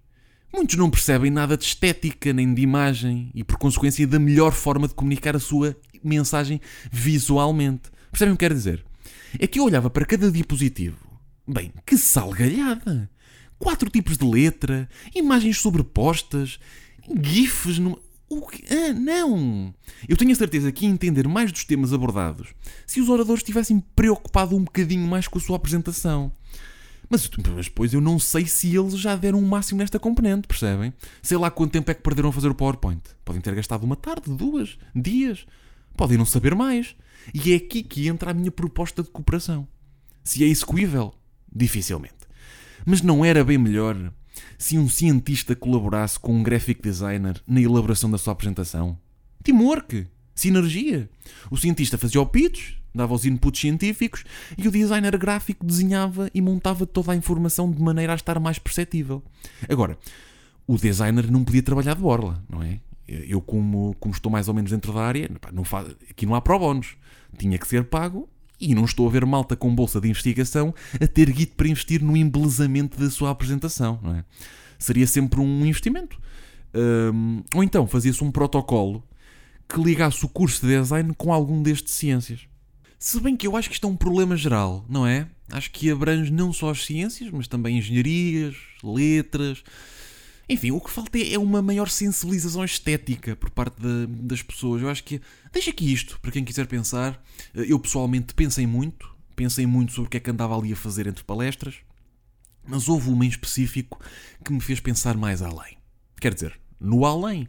Muitos 0.51 0.77
não 0.77 0.89
percebem 0.89 1.29
nada 1.29 1.57
de 1.57 1.65
estética 1.65 2.31
nem 2.31 2.53
de 2.53 2.61
imagem 2.61 3.29
e, 3.35 3.43
por 3.43 3.57
consequência, 3.57 4.07
da 4.07 4.17
melhor 4.17 4.53
forma 4.53 4.87
de 4.87 4.93
comunicar 4.93 5.35
a 5.35 5.39
sua 5.39 5.75
mensagem 6.01 6.61
visualmente. 6.89 7.91
Percebem 8.09 8.33
o 8.33 8.37
que 8.37 8.45
quero 8.45 8.55
dizer? 8.55 8.83
É 9.37 9.45
que 9.45 9.59
eu 9.59 9.65
olhava 9.65 9.89
para 9.89 10.05
cada 10.05 10.31
dispositivo. 10.31 11.08
Bem, 11.51 11.73
que 11.83 11.97
salgalhada! 11.97 13.09
Quatro 13.57 13.89
tipos 13.89 14.19
de 14.19 14.23
letra, 14.23 14.87
imagens 15.15 15.57
sobrepostas, 15.57 16.59
GIFs. 17.23 17.79
O 18.29 18.45
que? 18.45 18.63
Ah, 18.71 18.93
não! 18.93 19.73
Eu 20.07 20.15
tenho 20.15 20.31
a 20.31 20.35
certeza 20.35 20.71
que 20.71 20.85
ia 20.85 20.91
entender 20.91 21.27
mais 21.27 21.51
dos 21.51 21.65
temas 21.65 21.91
abordados 21.91 22.53
se 22.85 23.01
os 23.01 23.09
oradores 23.09 23.41
tivessem 23.41 23.79
preocupado 23.95 24.55
um 24.55 24.63
bocadinho 24.63 25.07
mais 25.07 25.27
com 25.27 25.39
a 25.39 25.41
sua 25.41 25.55
apresentação. 25.55 26.31
Mas, 27.09 27.27
mas 27.55 27.65
depois 27.65 27.95
eu 27.95 27.99
não 27.99 28.19
sei 28.19 28.45
se 28.45 28.75
eles 28.75 28.93
já 28.99 29.15
deram 29.15 29.39
o 29.39 29.41
um 29.41 29.47
máximo 29.47 29.79
nesta 29.79 29.97
componente, 29.97 30.47
percebem? 30.47 30.93
Sei 31.19 31.35
lá 31.35 31.49
quanto 31.49 31.71
tempo 31.71 31.89
é 31.89 31.95
que 31.95 32.03
perderam 32.03 32.29
a 32.29 32.33
fazer 32.33 32.49
o 32.49 32.55
PowerPoint. 32.55 33.01
Podem 33.25 33.41
ter 33.41 33.55
gastado 33.55 33.83
uma 33.85 33.95
tarde, 33.95 34.29
duas, 34.29 34.77
dias. 34.95 35.47
Podem 35.97 36.15
não 36.15 36.25
saber 36.25 36.53
mais. 36.53 36.95
E 37.33 37.53
é 37.53 37.55
aqui 37.55 37.81
que 37.81 38.07
entra 38.07 38.29
a 38.29 38.35
minha 38.35 38.51
proposta 38.51 39.01
de 39.01 39.09
cooperação. 39.09 39.67
Se 40.23 40.43
é 40.43 40.47
execuível, 40.47 41.15
dificilmente. 41.53 42.15
Mas 42.85 43.01
não 43.01 43.23
era 43.23 43.43
bem 43.43 43.57
melhor 43.57 44.11
se 44.57 44.77
um 44.77 44.89
cientista 44.89 45.55
colaborasse 45.55 46.19
com 46.19 46.33
um 46.33 46.43
graphic 46.43 46.81
designer 46.81 47.41
na 47.47 47.61
elaboração 47.61 48.09
da 48.09 48.17
sua 48.17 48.33
apresentação? 48.33 48.97
Teamwork! 49.43 50.07
Sinergia! 50.35 51.09
O 51.51 51.57
cientista 51.57 51.97
fazia 51.97 52.21
o 52.21 52.25
pitch, 52.25 52.75
dava 52.93 53.13
os 53.13 53.25
inputs 53.25 53.59
científicos 53.59 54.23
e 54.57 54.67
o 54.67 54.71
designer 54.71 55.17
gráfico 55.17 55.65
desenhava 55.65 56.29
e 56.33 56.41
montava 56.41 56.85
toda 56.85 57.11
a 57.11 57.15
informação 57.15 57.71
de 57.71 57.81
maneira 57.81 58.13
a 58.13 58.15
estar 58.15 58.39
mais 58.39 58.57
perceptível. 58.59 59.23
Agora, 59.67 59.97
o 60.67 60.77
designer 60.77 61.29
não 61.29 61.43
podia 61.43 61.63
trabalhar 61.63 61.95
de 61.95 62.01
borla, 62.01 62.43
não 62.49 62.61
é? 62.61 62.79
Eu, 63.07 63.41
como, 63.41 63.95
como 63.99 64.13
estou 64.13 64.31
mais 64.31 64.47
ou 64.47 64.53
menos 64.53 64.69
dentro 64.69 64.93
da 64.93 65.01
área, 65.01 65.29
não 65.51 65.63
faz, 65.63 65.95
aqui 66.09 66.25
não 66.25 66.35
há 66.35 66.41
pro 66.41 66.59
bónus. 66.59 66.95
Tinha 67.37 67.57
que 67.57 67.67
ser 67.67 67.85
pago 67.85 68.29
e 68.59 68.75
não 68.75 68.85
estou 68.85 69.07
a 69.07 69.11
ver 69.11 69.25
malta 69.25 69.55
com 69.55 69.73
bolsa 69.73 70.01
de 70.01 70.09
investigação 70.09 70.73
a 70.99 71.07
ter 71.07 71.31
guito 71.31 71.55
para 71.55 71.67
investir 71.67 72.01
no 72.01 72.17
embelezamento 72.17 72.99
da 72.99 73.09
sua 73.09 73.29
apresentação, 73.29 73.99
não 74.01 74.15
é? 74.15 74.25
Seria 74.77 75.07
sempre 75.07 75.39
um 75.39 75.65
investimento. 75.65 76.19
Um, 76.73 77.43
ou 77.53 77.63
então 77.63 77.87
fazia-se 77.87 78.23
um 78.23 78.31
protocolo 78.31 79.03
que 79.67 79.81
ligasse 79.81 80.25
o 80.25 80.29
curso 80.29 80.65
de 80.65 80.79
design 80.79 81.13
com 81.15 81.33
algum 81.33 81.61
destes 81.61 81.93
ciências. 81.93 82.41
Se 82.97 83.19
bem 83.19 83.37
que 83.37 83.47
eu 83.47 83.55
acho 83.55 83.69
que 83.69 83.75
isto 83.75 83.87
é 83.87 83.89
um 83.89 83.95
problema 83.95 84.35
geral, 84.35 84.85
não 84.89 85.07
é? 85.07 85.27
Acho 85.51 85.71
que 85.71 85.89
abrange 85.89 86.31
não 86.31 86.51
só 86.51 86.69
as 86.69 86.85
ciências, 86.85 87.31
mas 87.31 87.47
também 87.47 87.77
engenharias, 87.77 88.55
letras. 88.83 89.63
Enfim, 90.49 90.71
o 90.71 90.81
que 90.81 90.89
falta 90.89 91.19
é 91.19 91.37
uma 91.37 91.61
maior 91.61 91.87
sensibilização 91.87 92.65
estética 92.65 93.35
por 93.35 93.51
parte 93.51 93.79
de, 93.79 94.07
das 94.07 94.41
pessoas. 94.41 94.81
Eu 94.81 94.89
acho 94.89 95.03
que. 95.03 95.21
Deixa 95.53 95.69
aqui 95.69 95.93
isto, 95.93 96.19
para 96.19 96.31
quem 96.31 96.43
quiser 96.43 96.65
pensar. 96.65 97.23
Eu 97.53 97.79
pessoalmente 97.79 98.33
pensei 98.33 98.65
muito, 98.65 99.15
pensei 99.35 99.67
muito 99.67 99.93
sobre 99.93 100.07
o 100.07 100.09
que 100.09 100.17
é 100.17 100.19
que 100.19 100.31
andava 100.31 100.57
ali 100.57 100.73
a 100.73 100.75
fazer 100.75 101.05
entre 101.05 101.23
palestras, 101.23 101.75
mas 102.67 102.89
houve 102.89 103.09
uma 103.09 103.25
em 103.25 103.29
específico 103.29 103.99
que 104.43 104.51
me 104.51 104.59
fez 104.59 104.79
pensar 104.79 105.15
mais 105.15 105.43
além. 105.43 105.77
Quer 106.19 106.33
dizer, 106.33 106.59
no 106.79 107.05
além, 107.05 107.47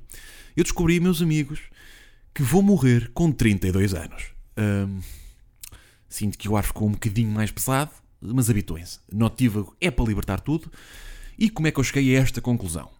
eu 0.54 0.62
descobri, 0.62 1.00
meus 1.00 1.23
amigos, 1.23 1.59
que 2.35 2.42
vou 2.42 2.62
morrer 2.62 3.11
com 3.14 3.33
32 3.33 3.95
anos. 3.95 4.25
Hum, 4.59 5.00
sinto 6.07 6.37
que 6.37 6.49
o 6.49 6.57
ar 6.57 6.64
ficou 6.64 6.87
um 6.87 6.92
bocadinho 6.92 7.30
mais 7.30 7.50
pesado, 7.50 7.92
mas 8.21 8.50
habituem-se. 8.50 8.99
Notívago 9.11 9.75
é 9.80 9.90
para 9.90 10.04
libertar 10.04 10.40
tudo. 10.40 10.71
E 11.40 11.49
como 11.49 11.66
é 11.66 11.73
que 11.73 11.80
eu 11.80 11.85
cheguei 11.85 12.14
a 12.14 12.20
esta 12.20 12.42
conclusão? 12.42 12.90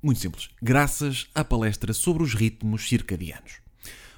Muito 0.00 0.20
simples. 0.20 0.50
Graças 0.62 1.26
à 1.34 1.42
palestra 1.42 1.92
sobre 1.92 2.22
os 2.22 2.32
ritmos 2.32 2.88
circadianos. 2.88 3.60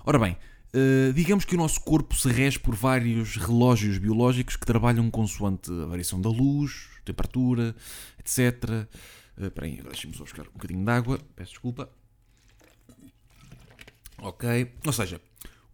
Ora 0.05 0.19
bem, 0.19 0.37
Uh, 0.73 1.13
digamos 1.13 1.45
que 1.45 1.57
o 1.57 1.59
nosso 1.59 1.81
corpo 1.81 2.15
se 2.15 2.29
rege 2.29 2.57
por 2.57 2.77
vários 2.77 3.35
relógios 3.35 3.99
biológicos 3.99 4.55
que 4.55 4.65
trabalham 4.65 5.11
consoante 5.11 5.69
a 5.69 5.87
variação 5.87 6.21
da 6.21 6.29
luz, 6.29 6.87
temperatura, 7.05 7.75
etc. 8.21 8.87
Uh, 9.37 9.47
espera 9.47 9.67
aí, 9.67 9.83
deixem-me 9.83 10.17
só 10.17 10.23
buscar 10.23 10.43
um 10.43 10.53
bocadinho 10.53 10.85
de 10.85 10.91
água. 10.93 11.19
Peço 11.35 11.51
desculpa. 11.51 11.91
Ok. 14.19 14.73
Ou 14.87 14.93
seja, 14.93 15.21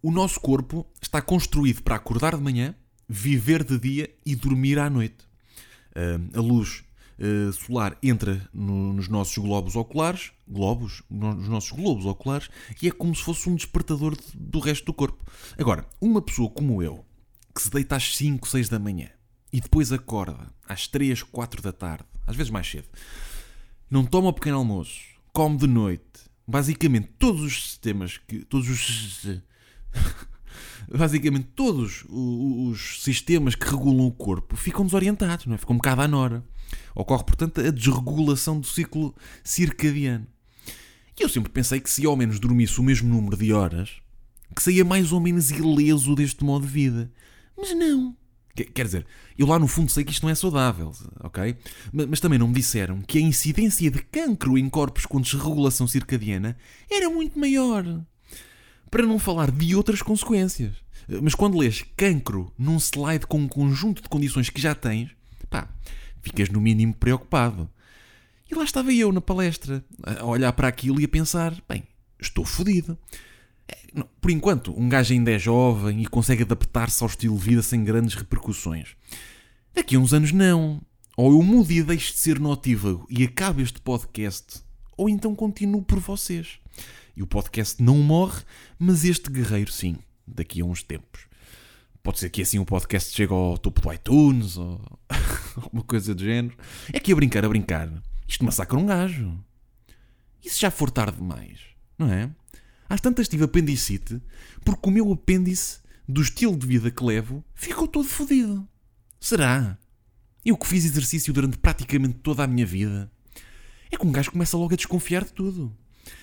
o 0.01 0.09
nosso 0.09 0.39
corpo 0.39 0.83
está 0.99 1.21
construído 1.21 1.83
para 1.83 1.95
acordar 1.95 2.35
de 2.35 2.41
manhã, 2.41 2.73
viver 3.07 3.63
de 3.63 3.77
dia 3.77 4.09
e 4.25 4.35
dormir 4.35 4.79
à 4.79 4.89
noite. 4.89 5.27
Uh, 5.95 6.39
a 6.39 6.41
luz 6.41 6.86
uh, 7.19 7.53
solar 7.53 7.97
entra 8.01 8.47
no, 8.53 8.93
nos 8.93 9.07
nossos 9.07 9.37
globos 9.37 9.75
oculares, 9.75 10.31
globos, 10.47 11.03
nos 11.09 11.47
nossos 11.47 11.71
globos 11.71 12.05
oculares, 12.05 12.49
e 12.81 12.87
é 12.87 12.91
como 12.91 13.15
se 13.15 13.23
fosse 13.23 13.49
um 13.49 13.55
despertador 13.55 14.15
de, 14.15 14.37
do 14.37 14.59
resto 14.59 14.85
do 14.85 14.93
corpo. 14.93 15.23
Agora, 15.57 15.85
uma 15.99 16.21
pessoa 16.21 16.49
como 16.49 16.81
eu, 16.81 17.05
que 17.53 17.61
se 17.61 17.69
deita 17.69 17.95
às 17.95 18.15
5, 18.15 18.47
6 18.47 18.69
da 18.69 18.79
manhã 18.79 19.09
e 19.51 19.59
depois 19.59 19.91
acorda 19.91 20.47
às 20.67 20.87
3, 20.87 21.23
4 21.23 21.61
da 21.61 21.71
tarde, 21.71 22.05
às 22.25 22.35
vezes 22.35 22.51
mais 22.51 22.69
cedo, 22.69 22.87
não 23.89 24.05
toma 24.05 24.29
o 24.29 24.33
pequeno 24.33 24.57
almoço, 24.57 25.01
come 25.33 25.57
de 25.57 25.67
noite, 25.67 26.27
basicamente 26.47 27.09
todos 27.19 27.41
os 27.41 27.63
sistemas 27.63 28.17
que. 28.17 28.45
Todos 28.45 28.69
os. 28.69 29.41
basicamente 30.89 31.47
todos 31.55 32.05
os 32.07 33.03
sistemas 33.03 33.55
que 33.55 33.69
regulam 33.69 34.07
o 34.07 34.11
corpo 34.11 34.55
ficam 34.55 34.85
desorientados, 34.85 35.45
não 35.45 35.55
é? 35.55 35.57
ficam 35.57 35.75
um 35.75 35.77
bocado 35.77 36.01
à 36.01 36.07
nora. 36.07 36.43
Ocorre, 36.97 37.23
portanto, 37.23 37.61
a 37.61 37.69
desregulação 37.69 38.59
do 38.59 38.65
ciclo 38.65 39.13
circadiano. 39.43 40.25
E 41.15 41.21
eu 41.21 41.29
sempre 41.29 41.51
pensei 41.51 41.79
que 41.79 41.91
se 41.91 42.03
ao 42.07 42.17
menos 42.17 42.39
dormisse 42.39 42.79
o 42.79 42.83
mesmo 42.83 43.07
número 43.07 43.37
de 43.37 43.53
horas, 43.53 44.01
que 44.55 44.63
saía 44.63 44.83
mais 44.83 45.11
ou 45.11 45.19
menos 45.19 45.51
ileso 45.51 46.15
deste 46.15 46.43
modo 46.43 46.65
de 46.65 46.73
vida. 46.73 47.11
Mas 47.55 47.75
não. 47.75 48.17
Quer 48.55 48.83
dizer, 48.83 49.05
eu 49.37 49.45
lá 49.45 49.59
no 49.59 49.67
fundo 49.67 49.91
sei 49.91 50.03
que 50.03 50.11
isto 50.11 50.23
não 50.23 50.31
é 50.31 50.33
saudável, 50.33 50.91
ok? 51.19 51.55
Mas, 51.93 52.07
mas, 52.07 52.19
também 52.19 52.39
não 52.39 52.47
me 52.47 52.55
disseram 52.55 53.03
que 53.03 53.19
a 53.19 53.21
incidência 53.21 53.91
de 53.91 54.01
cancro 54.01 54.57
em 54.57 54.67
corpos 54.67 55.05
com 55.05 55.21
desregulação 55.21 55.85
circadiana 55.85 56.57
era 56.89 57.11
muito 57.11 57.37
maior. 57.37 57.85
Para 58.89 59.05
não 59.05 59.19
falar 59.19 59.51
de 59.51 59.75
outras 59.75 60.01
consequências. 60.01 60.73
Mas 61.21 61.35
quando 61.35 61.59
lês 61.59 61.85
cancro 61.95 62.51
num 62.57 62.77
slide 62.77 63.27
com 63.27 63.37
um 63.37 63.47
conjunto 63.47 64.01
de 64.01 64.09
condições 64.09 64.49
que 64.49 64.59
já 64.59 64.73
tens, 64.73 65.11
pá, 65.47 65.69
ficas 66.27 66.49
no 66.49 66.61
mínimo 66.61 66.93
preocupado. 66.93 67.69
E 68.49 68.55
lá 68.55 68.63
estava 68.63 68.93
eu 68.93 69.11
na 69.11 69.21
palestra, 69.21 69.83
a 70.03 70.25
olhar 70.25 70.51
para 70.53 70.67
aquilo 70.67 71.01
e 71.01 71.05
a 71.05 71.09
pensar: 71.09 71.53
bem, 71.67 71.83
estou 72.19 72.45
fodido. 72.45 72.97
É, 73.67 74.03
por 74.21 74.31
enquanto, 74.31 74.77
um 74.79 74.87
gajo 74.87 75.13
ainda 75.13 75.31
é 75.31 75.39
jovem 75.39 76.01
e 76.01 76.05
consegue 76.05 76.43
adaptar-se 76.43 77.03
ao 77.03 77.09
estilo 77.09 77.37
de 77.37 77.43
vida 77.43 77.61
sem 77.61 77.83
grandes 77.83 78.15
repercussões. 78.15 78.95
Daqui 79.73 79.95
a 79.95 79.99
uns 79.99 80.13
anos, 80.13 80.31
não. 80.31 80.81
Ou 81.15 81.31
eu 81.31 81.41
mudo 81.41 81.71
e 81.71 81.81
deixo 81.81 82.13
de 82.13 82.19
ser 82.19 82.39
notívago 82.39 83.05
e 83.09 83.23
acabo 83.23 83.59
este 83.59 83.81
podcast, 83.81 84.61
ou 84.95 85.09
então 85.09 85.35
continuo 85.35 85.81
por 85.81 85.99
vocês. 85.99 86.59
E 87.15 87.23
o 87.23 87.27
podcast 87.27 87.81
não 87.81 87.97
morre, 87.97 88.43
mas 88.77 89.03
este 89.03 89.31
guerreiro 89.31 89.71
sim, 89.71 89.97
daqui 90.27 90.61
a 90.61 90.65
uns 90.65 90.83
tempos. 90.83 91.21
Pode 92.07 92.19
ser 92.19 92.29
que 92.29 92.41
assim 92.41 92.57
o 92.57 92.65
podcast 92.65 93.13
chegue 93.13 93.33
ao 93.33 93.57
topo 93.57 93.81
do 93.81 93.91
iTunes 93.91 94.55
ou 94.55 94.79
alguma 95.61 95.83
coisa 95.83 96.15
do 96.15 96.23
género. 96.23 96.55
É 96.93 97.01
que 97.01 97.11
a 97.11 97.15
brincar, 97.17 97.43
a 97.43 97.49
brincar, 97.49 97.91
isto 98.25 98.45
massacra 98.45 98.79
um 98.79 98.85
gajo. 98.85 99.37
E 100.41 100.49
se 100.49 100.57
já 100.57 100.71
for 100.71 100.89
tarde 100.89 101.17
demais? 101.17 101.59
Não 101.99 102.09
é? 102.09 102.29
Às 102.87 103.01
tantas 103.01 103.27
tive 103.27 103.43
apendicite 103.43 104.21
porque 104.63 104.87
o 104.87 104.91
meu 104.91 105.11
apêndice, 105.11 105.79
do 106.07 106.21
estilo 106.21 106.55
de 106.55 106.65
vida 106.65 106.89
que 106.89 107.03
levo, 107.03 107.43
ficou 107.53 107.85
todo 107.85 108.07
fodido. 108.07 108.65
Será? 109.19 109.77
Eu 110.45 110.55
que 110.55 110.65
fiz 110.65 110.85
exercício 110.85 111.33
durante 111.33 111.57
praticamente 111.57 112.19
toda 112.23 112.41
a 112.41 112.47
minha 112.47 112.65
vida. 112.65 113.11
É 113.91 113.97
que 113.97 114.07
um 114.07 114.13
gajo 114.13 114.31
começa 114.31 114.55
logo 114.55 114.73
a 114.73 114.77
desconfiar 114.77 115.25
de 115.25 115.33
tudo. 115.33 115.75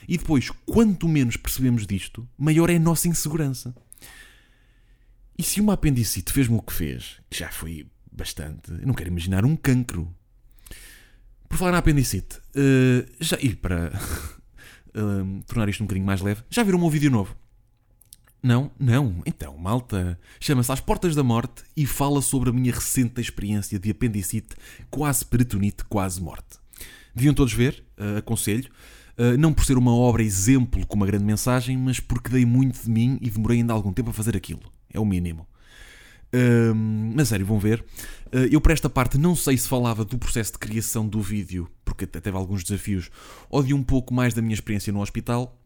E 0.08 0.16
depois, 0.16 0.48
quanto 0.64 1.06
menos 1.06 1.36
percebemos 1.36 1.86
disto, 1.86 2.26
maior 2.38 2.70
é 2.70 2.76
a 2.76 2.80
nossa 2.80 3.06
insegurança. 3.06 3.74
E 5.36 5.42
se 5.42 5.60
uma 5.60 5.72
apendicite 5.72 6.32
fez-me 6.32 6.56
o 6.56 6.62
que 6.62 6.72
fez, 6.72 7.20
que 7.28 7.38
já 7.38 7.50
foi 7.50 7.86
bastante, 8.10 8.70
eu 8.70 8.86
não 8.86 8.94
quero 8.94 9.10
imaginar 9.10 9.44
um 9.44 9.56
cancro. 9.56 10.14
Por 11.48 11.58
falar 11.58 11.72
na 11.72 11.78
apendicite, 11.78 12.38
uh, 12.38 13.06
já, 13.20 13.36
e 13.40 13.54
para 13.54 13.92
uh, 14.94 15.42
tornar 15.46 15.68
isto 15.68 15.82
um 15.82 15.86
bocadinho 15.86 16.06
mais 16.06 16.20
leve, 16.20 16.42
já 16.48 16.62
viram 16.62 16.78
o 16.78 16.80
meu 16.80 16.90
vídeo 16.90 17.10
novo? 17.10 17.36
Não? 18.42 18.70
Não? 18.78 19.22
Então, 19.24 19.56
malta, 19.56 20.18
chama-se 20.38 20.70
Às 20.70 20.80
Portas 20.80 21.14
da 21.16 21.22
Morte 21.22 21.64
e 21.76 21.86
fala 21.86 22.20
sobre 22.20 22.50
a 22.50 22.52
minha 22.52 22.72
recente 22.72 23.20
experiência 23.20 23.78
de 23.78 23.90
apendicite, 23.90 24.54
quase 24.90 25.24
peritonite, 25.24 25.84
quase 25.84 26.20
morte. 26.20 26.58
Deviam 27.14 27.34
todos 27.34 27.52
ver, 27.52 27.84
uh, 27.98 28.18
aconselho. 28.18 28.70
Uh, 29.16 29.38
não 29.38 29.54
por 29.54 29.64
ser 29.64 29.78
uma 29.78 29.94
obra 29.94 30.22
exemplo 30.22 30.84
com 30.86 30.96
uma 30.96 31.06
grande 31.06 31.24
mensagem, 31.24 31.76
mas 31.76 32.00
porque 32.00 32.28
dei 32.28 32.44
muito 32.44 32.82
de 32.82 32.90
mim 32.90 33.16
e 33.20 33.30
demorei 33.30 33.58
ainda 33.58 33.72
algum 33.72 33.92
tempo 33.92 34.10
a 34.10 34.12
fazer 34.12 34.36
aquilo. 34.36 34.73
É 34.94 35.00
o 35.00 35.04
mínimo. 35.04 35.46
Um, 36.34 37.12
mas 37.14 37.28
sério, 37.28 37.44
vão 37.46 37.58
ver. 37.58 37.84
Uh, 38.32 38.48
eu, 38.50 38.60
para 38.60 38.72
esta 38.72 38.88
parte, 38.88 39.18
não 39.18 39.36
sei 39.36 39.56
se 39.56 39.68
falava 39.68 40.04
do 40.04 40.18
processo 40.18 40.52
de 40.52 40.58
criação 40.58 41.06
do 41.06 41.20
vídeo, 41.20 41.68
porque 41.84 42.04
até 42.04 42.20
teve 42.20 42.36
alguns 42.36 42.64
desafios, 42.64 43.10
ou 43.48 43.62
de 43.62 43.74
um 43.74 43.82
pouco 43.82 44.12
mais 44.12 44.34
da 44.34 44.42
minha 44.42 44.54
experiência 44.54 44.92
no 44.92 45.00
hospital. 45.00 45.60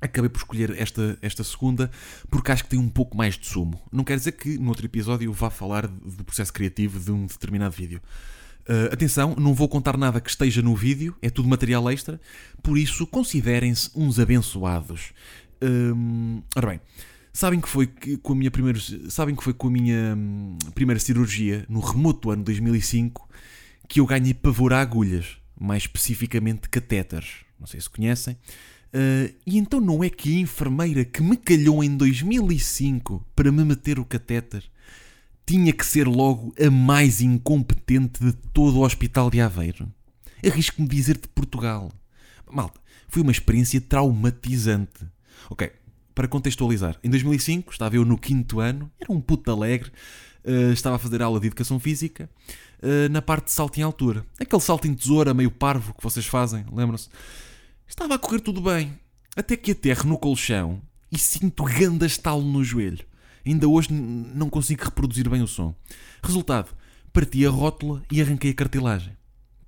Acabei 0.00 0.28
por 0.28 0.38
escolher 0.38 0.74
esta, 0.78 1.16
esta 1.22 1.44
segunda, 1.44 1.90
porque 2.28 2.50
acho 2.50 2.64
que 2.64 2.70
tem 2.70 2.78
um 2.78 2.88
pouco 2.88 3.16
mais 3.16 3.38
de 3.38 3.46
sumo. 3.46 3.80
Não 3.92 4.04
quer 4.04 4.16
dizer 4.16 4.32
que 4.32 4.58
no 4.58 4.68
outro 4.68 4.84
episódio 4.84 5.32
vá 5.32 5.48
falar 5.48 5.86
do 5.86 6.24
processo 6.24 6.52
criativo 6.52 6.98
de 6.98 7.10
um 7.10 7.26
determinado 7.26 7.74
vídeo. 7.74 8.00
Uh, 8.68 8.92
atenção, 8.92 9.36
não 9.38 9.54
vou 9.54 9.68
contar 9.68 9.96
nada 9.96 10.20
que 10.20 10.30
esteja 10.30 10.60
no 10.60 10.74
vídeo, 10.74 11.14
é 11.22 11.30
tudo 11.30 11.48
material 11.48 11.88
extra, 11.90 12.20
por 12.62 12.76
isso 12.76 13.06
considerem-se 13.06 13.90
uns 13.94 14.18
abençoados. 14.18 15.12
Um, 15.62 16.42
ora 16.56 16.68
bem, 16.68 16.80
Sabem 17.36 17.60
que 17.60 17.68
foi 17.68 17.88
com 18.22 18.32
a 18.32 18.36
minha 18.36 18.50
primeira, 18.50 18.78
sabem 19.08 19.34
que 19.34 19.42
foi 19.42 19.52
com 19.52 19.66
a 19.66 19.70
minha 19.70 20.16
primeira 20.72 21.00
cirurgia 21.00 21.66
no 21.68 21.80
remoto 21.80 22.30
ano 22.30 22.44
2005 22.44 23.28
que 23.88 23.98
eu 23.98 24.06
ganhei 24.06 24.32
pavor 24.32 24.72
a 24.72 24.80
agulhas, 24.80 25.36
mais 25.60 25.82
especificamente 25.82 26.68
catéteres. 26.68 27.44
Não 27.58 27.66
sei 27.66 27.80
se 27.80 27.90
conhecem. 27.90 28.34
Uh, 28.34 29.34
e 29.44 29.58
então 29.58 29.80
não 29.80 30.04
é 30.04 30.08
que 30.08 30.36
a 30.36 30.40
enfermeira 30.40 31.04
que 31.04 31.20
me 31.24 31.36
calhou 31.36 31.82
em 31.82 31.96
2005 31.96 33.26
para 33.34 33.50
me 33.50 33.64
meter 33.64 33.98
o 33.98 34.04
catéter 34.04 34.62
tinha 35.44 35.72
que 35.72 35.84
ser 35.84 36.06
logo 36.06 36.54
a 36.64 36.70
mais 36.70 37.20
incompetente 37.20 38.22
de 38.22 38.32
todo 38.32 38.78
o 38.78 38.84
hospital 38.84 39.28
de 39.28 39.40
Aveiro? 39.40 39.92
Arrisco-me 40.46 40.86
dizer 40.86 41.18
de 41.18 41.26
Portugal. 41.26 41.90
Malta, 42.48 42.80
foi 43.08 43.22
uma 43.22 43.32
experiência 43.32 43.80
traumatizante. 43.80 45.04
Ok, 45.50 45.72
para 46.14 46.28
contextualizar, 46.28 46.96
em 47.02 47.10
2005 47.10 47.72
estava 47.72 47.96
eu 47.96 48.04
no 48.04 48.16
quinto 48.16 48.60
ano, 48.60 48.90
era 49.00 49.12
um 49.12 49.20
puto 49.20 49.50
alegre, 49.50 49.90
uh, 50.44 50.72
estava 50.72 50.96
a 50.96 50.98
fazer 50.98 51.20
aula 51.20 51.40
de 51.40 51.48
educação 51.48 51.80
física 51.80 52.30
uh, 52.82 53.08
na 53.10 53.20
parte 53.20 53.46
de 53.46 53.52
salto 53.52 53.78
em 53.78 53.82
altura. 53.82 54.24
Aquele 54.38 54.62
salto 54.62 54.86
em 54.86 54.94
tesoura 54.94 55.34
meio 55.34 55.50
parvo 55.50 55.92
que 55.92 56.02
vocês 56.02 56.26
fazem, 56.26 56.64
lembram-se? 56.72 57.08
Estava 57.86 58.14
a 58.14 58.18
correr 58.18 58.40
tudo 58.40 58.60
bem, 58.60 58.98
até 59.36 59.56
que 59.56 59.72
aterro 59.72 60.08
no 60.08 60.18
colchão 60.18 60.80
e 61.10 61.18
sinto 61.18 61.64
ganda 61.64 62.06
estalo 62.06 62.42
no 62.42 62.62
joelho. 62.62 63.04
Ainda 63.44 63.68
hoje 63.68 63.92
não 63.92 64.48
consigo 64.48 64.84
reproduzir 64.84 65.28
bem 65.28 65.42
o 65.42 65.46
som. 65.46 65.74
Resultado, 66.22 66.74
parti 67.12 67.44
a 67.44 67.50
rótula 67.50 68.02
e 68.10 68.22
arranquei 68.22 68.52
a 68.52 68.54
cartilagem. 68.54 69.16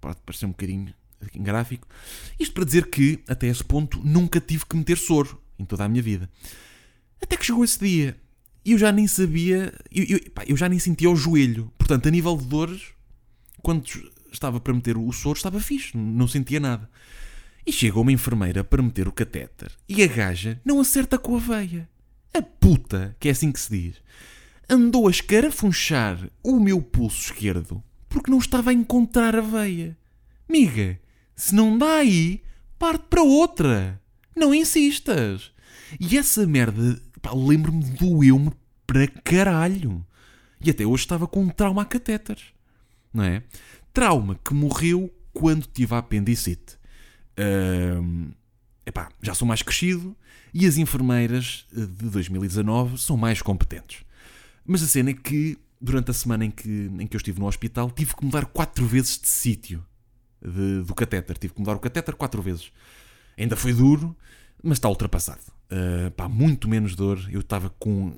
Pode 0.01 0.17
parecer 0.25 0.47
um 0.47 0.51
bocadinho 0.51 0.95
gráfico. 1.35 1.87
Isto 2.39 2.55
para 2.55 2.65
dizer 2.65 2.89
que, 2.89 3.23
até 3.29 3.49
esse 3.49 3.65
ponto, 3.65 4.01
nunca 4.03 4.41
tive 4.41 4.65
que 4.65 4.77
meter 4.77 4.97
soro 4.97 5.41
em 5.59 5.65
toda 5.65 5.85
a 5.85 5.89
minha 5.89 6.03
vida. 6.03 6.29
Até 7.21 7.37
que 7.37 7.47
chegou 7.47 7.65
esse 7.65 7.79
dia 7.79 8.17
e 8.65 8.73
eu 8.73 8.79
já 8.79 8.91
nem 8.91 9.07
sabia, 9.07 9.73
eu, 9.91 10.05
eu, 10.05 10.31
pá, 10.33 10.45
eu 10.47 10.57
já 10.57 10.69
nem 10.69 10.79
sentia 10.79 11.11
o 11.11 11.17
joelho. 11.17 11.73
Portanto, 11.79 12.09
a 12.09 12.11
nível 12.11 12.37
de 12.37 12.45
dores, 12.47 12.83
quando 13.63 13.85
estava 14.33 14.61
para 14.61 14.75
meter 14.75 14.97
o 14.97 15.11
soro, 15.13 15.37
estava 15.37 15.61
fixe, 15.61 15.97
não 15.97 16.29
sentia 16.29 16.61
nada. 16.61 16.91
E 17.67 17.73
chegou 17.73 18.03
uma 18.03 18.13
enfermeira 18.13 18.63
para 18.63 18.83
meter 18.83 19.09
o 19.09 19.13
catéter 19.13 19.73
e 19.89 20.03
a 20.03 20.07
gaja 20.07 20.61
não 20.65 20.81
acerta 20.81 21.19
com 21.19 21.37
a 21.37 21.39
veia. 21.39 21.89
A 22.33 22.43
puta, 22.43 23.17
que 23.19 23.29
é 23.29 23.33
assim 23.33 23.51
que 23.51 23.59
se 23.59 23.71
diz, 23.71 23.97
andou 24.69 25.09
a 25.09 25.11
escarafunchar 25.11 26.31
o 26.43 26.61
meu 26.61 26.81
pulso 26.81 27.33
esquerdo 27.33 27.83
porque 28.09 28.31
não 28.31 28.39
estava 28.39 28.71
a 28.71 28.75
encontrar 28.75 29.37
a 29.37 29.41
veia. 29.41 29.97
Miga, 30.49 30.99
se 31.35 31.55
não 31.55 31.77
dá 31.77 31.97
aí, 31.97 32.43
parte 32.79 33.05
para 33.11 33.23
outra. 33.23 34.01
Não 34.37 34.55
insistas. 34.55 35.51
E 35.99 36.19
essa 36.19 36.47
merda, 36.47 37.01
pá, 37.23 37.33
lembro-me, 37.33 37.83
doeu-me 37.83 38.53
para 38.87 39.09
caralho. 39.09 40.05
E 40.61 40.71
até 40.71 40.85
hoje 40.85 41.05
estava 41.05 41.27
com 41.27 41.43
um 41.43 41.49
trauma 41.49 41.83
a 41.83 41.87
catéteres. 41.87 42.45
Não 43.13 43.25
é? 43.25 43.43
Trauma 43.93 44.39
que 44.45 44.53
morreu 44.53 45.11
quando 45.33 45.67
tive 45.67 45.95
a 45.95 45.99
apendicite. 45.99 46.77
Hum, 47.39 48.31
epá, 48.85 49.09
já 49.23 49.35
sou 49.35 49.49
mais 49.49 49.63
crescido 49.63 50.17
e 50.53 50.67
as 50.67 50.77
enfermeiras 50.77 51.67
eh, 51.77 51.81
de 51.81 52.11
2019 52.11 52.99
são 52.99 53.17
mais 53.17 53.43
competentes. 53.43 54.05
Mas 54.65 54.83
a 54.83 54.87
cena 54.87 55.11
é 55.11 55.15
que, 55.15 55.59
durante 55.81 56.11
a 56.11 56.15
semana 56.15 56.45
em 56.45 56.51
que, 56.51 56.91
em 56.99 57.07
que 57.07 57.17
eu 57.17 57.19
estive 57.19 57.39
no 57.39 57.47
hospital, 57.47 57.91
tive 57.91 58.15
que 58.15 58.25
mudar 58.25 58.47
quatro 58.47 58.87
vezes 58.87 59.19
de 59.19 59.29
sítio 59.29 59.85
do 60.87 60.95
catéter. 60.95 61.39
Tive 61.39 61.55
que 61.55 61.61
mudar 61.61 61.75
o 61.75 61.79
catéter 61.79 62.15
quatro 62.15 62.43
vezes. 62.43 62.73
Ainda 63.37 63.57
foi 63.57 63.73
duro, 63.73 64.17
mas 64.63 64.79
está 64.79 64.89
ultrapassado. 64.89 65.41
Uh, 65.71 66.11
pá, 66.13 66.29
muito 66.29 66.69
menos 66.69 66.95
dor. 66.95 67.19
Eu 67.31 67.41
estava 67.41 67.71
com. 67.71 68.17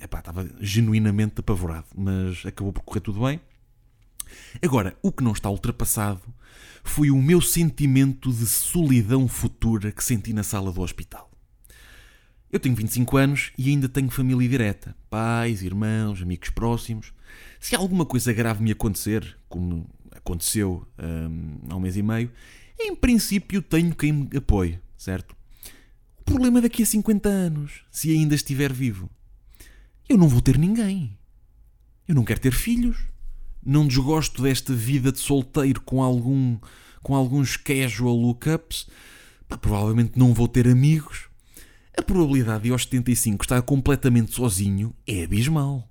Estava 0.00 0.48
genuinamente 0.60 1.40
apavorado, 1.40 1.86
mas 1.96 2.44
acabou 2.44 2.72
por 2.72 2.82
correr 2.82 3.00
tudo 3.00 3.20
bem. 3.20 3.40
Agora, 4.62 4.96
o 5.02 5.10
que 5.10 5.24
não 5.24 5.32
está 5.32 5.50
ultrapassado 5.50 6.22
foi 6.82 7.10
o 7.10 7.16
meu 7.16 7.40
sentimento 7.40 8.32
de 8.32 8.46
solidão 8.46 9.26
futura 9.28 9.92
que 9.92 10.02
senti 10.04 10.32
na 10.32 10.42
sala 10.42 10.72
do 10.72 10.80
hospital. 10.80 11.30
Eu 12.52 12.58
tenho 12.58 12.74
25 12.74 13.16
anos 13.16 13.52
e 13.56 13.70
ainda 13.70 13.88
tenho 13.88 14.10
família 14.10 14.48
direta, 14.48 14.94
pais, 15.08 15.62
irmãos, 15.62 16.20
amigos 16.20 16.50
próximos. 16.50 17.12
Se 17.60 17.76
alguma 17.76 18.04
coisa 18.04 18.32
grave 18.32 18.62
me 18.62 18.72
acontecer, 18.72 19.36
como 19.48 19.88
aconteceu 20.10 20.84
hum, 20.98 21.58
há 21.68 21.76
um 21.76 21.80
mês 21.80 21.96
e 21.96 22.02
meio, 22.02 22.30
em 22.82 22.94
princípio 22.94 23.62
tenho 23.62 23.94
quem 23.94 24.12
me 24.12 24.36
apoie, 24.36 24.80
certo? 24.96 25.36
O 26.18 26.24
problema 26.24 26.58
é 26.58 26.62
daqui 26.62 26.82
a 26.82 26.86
50 26.86 27.28
anos, 27.28 27.82
se 27.90 28.10
ainda 28.10 28.34
estiver 28.34 28.72
vivo. 28.72 29.10
Eu 30.08 30.16
não 30.16 30.28
vou 30.28 30.40
ter 30.40 30.58
ninguém. 30.58 31.16
Eu 32.06 32.14
não 32.14 32.24
quero 32.24 32.40
ter 32.40 32.52
filhos. 32.52 32.98
Não 33.64 33.86
desgosto 33.86 34.42
desta 34.42 34.72
vida 34.72 35.12
de 35.12 35.18
solteiro 35.18 35.80
com 35.82 36.02
algum 36.02 36.58
com 37.02 37.14
alguns 37.14 37.56
casual 37.56 38.14
lookups. 38.14 38.86
provavelmente 39.48 40.18
não 40.18 40.34
vou 40.34 40.46
ter 40.46 40.68
amigos 40.68 41.30
a 42.00 42.02
probabilidade 42.02 42.64
de 42.64 42.70
aos 42.70 42.84
75 42.84 43.44
estar 43.44 43.60
completamente 43.62 44.34
sozinho 44.34 44.94
é 45.06 45.24
abismal. 45.24 45.88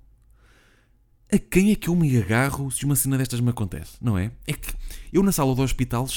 A 1.32 1.38
quem 1.38 1.70
é 1.70 1.76
que 1.76 1.88
eu 1.88 1.94
me 1.94 2.16
agarro 2.16 2.70
se 2.70 2.84
uma 2.84 2.96
cena 2.96 3.16
destas 3.16 3.40
me 3.40 3.50
acontece? 3.50 3.96
Não 4.00 4.18
é? 4.18 4.32
É 4.46 4.52
que 4.52 4.74
eu 5.12 5.22
na 5.22 5.30
sala 5.30 5.54
do 5.54 5.62
hospital, 5.62 6.08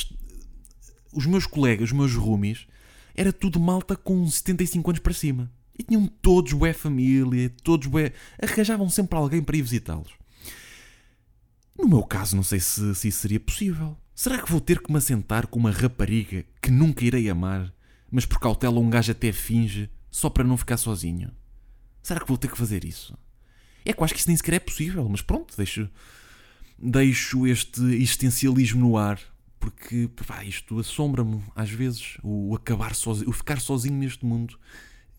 os 1.13 1.25
meus 1.25 1.45
colegas, 1.45 1.89
os 1.89 1.91
meus 1.91 2.13
roomies, 2.13 2.67
era 3.15 3.31
tudo 3.31 3.59
malta 3.59 3.95
com 3.95 4.27
75 4.27 4.89
anos 4.89 4.99
para 5.01 5.13
cima. 5.13 5.51
E 5.77 5.83
tinham 5.83 6.05
todos 6.05 6.53
bué 6.53 6.73
família, 6.73 7.51
todos 7.63 7.87
bué... 7.87 8.13
Arranjavam 8.41 8.89
sempre 8.89 9.17
alguém 9.17 9.41
para 9.41 9.57
ir 9.57 9.61
visitá-los. 9.61 10.11
No 11.77 11.87
meu 11.87 12.03
caso, 12.03 12.35
não 12.35 12.43
sei 12.43 12.59
se, 12.59 12.93
se 12.93 13.07
isso 13.07 13.19
seria 13.19 13.39
possível. 13.39 13.97
Será 14.13 14.37
que 14.37 14.51
vou 14.51 14.61
ter 14.61 14.79
que 14.79 14.91
me 14.91 14.97
assentar 14.97 15.47
com 15.47 15.57
uma 15.57 15.71
rapariga 15.71 16.45
que 16.61 16.69
nunca 16.69 17.03
irei 17.03 17.29
amar 17.29 17.73
mas 18.13 18.27
por 18.27 18.39
cautela 18.39 18.79
um 18.79 18.91
gajo 18.91 19.11
até 19.11 19.31
finge 19.31 19.89
só 20.11 20.29
para 20.29 20.43
não 20.43 20.55
ficar 20.55 20.77
sozinho. 20.77 21.31
Será 22.03 22.19
que 22.19 22.27
vou 22.27 22.37
ter 22.37 22.47
que 22.47 22.57
fazer 22.57 22.85
isso? 22.85 23.17
É 23.83 23.91
que 23.91 24.05
que 24.05 24.19
isso 24.19 24.27
nem 24.27 24.37
sequer 24.37 24.53
é 24.53 24.59
possível, 24.59 25.09
mas 25.09 25.23
pronto, 25.23 25.57
deixo, 25.57 25.89
deixo 26.77 27.47
este 27.47 27.81
existencialismo 27.81 28.81
no 28.81 28.95
ar, 28.95 29.19
porque 29.63 30.09
pá, 30.27 30.43
isto 30.43 30.77
assombra-me 30.77 31.41
às 31.55 31.69
vezes, 31.69 32.17
o 32.21 32.53
acabar 32.53 32.93
sozinho, 32.93 33.29
o 33.29 33.31
ficar 33.31 33.61
sozinho 33.61 33.95
neste 33.95 34.25
mundo 34.25 34.59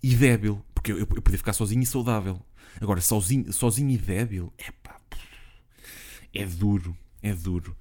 e 0.02 0.14
débil, 0.14 0.62
porque 0.74 0.92
eu, 0.92 0.98
eu, 0.98 1.06
podia 1.06 1.38
ficar 1.38 1.54
sozinho 1.54 1.82
e 1.82 1.86
saudável. 1.86 2.38
Agora, 2.78 3.00
sozinho, 3.00 3.50
sozinho 3.50 3.88
e 3.88 3.96
débil, 3.96 4.52
é 6.34 6.44
duro, 6.44 6.94
é 7.22 7.32
duro. 7.32 7.74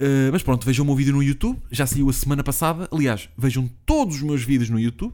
Uh, 0.00 0.32
mas 0.32 0.42
pronto, 0.42 0.64
vejam 0.64 0.82
o 0.82 0.86
meu 0.86 0.96
vídeo 0.96 1.12
no 1.12 1.22
YouTube, 1.22 1.60
já 1.70 1.86
saiu 1.86 2.08
a 2.08 2.12
semana 2.12 2.42
passada. 2.42 2.88
Aliás, 2.90 3.28
vejam 3.36 3.68
todos 3.84 4.16
os 4.16 4.22
meus 4.22 4.42
vídeos 4.42 4.70
no 4.70 4.80
YouTube. 4.80 5.12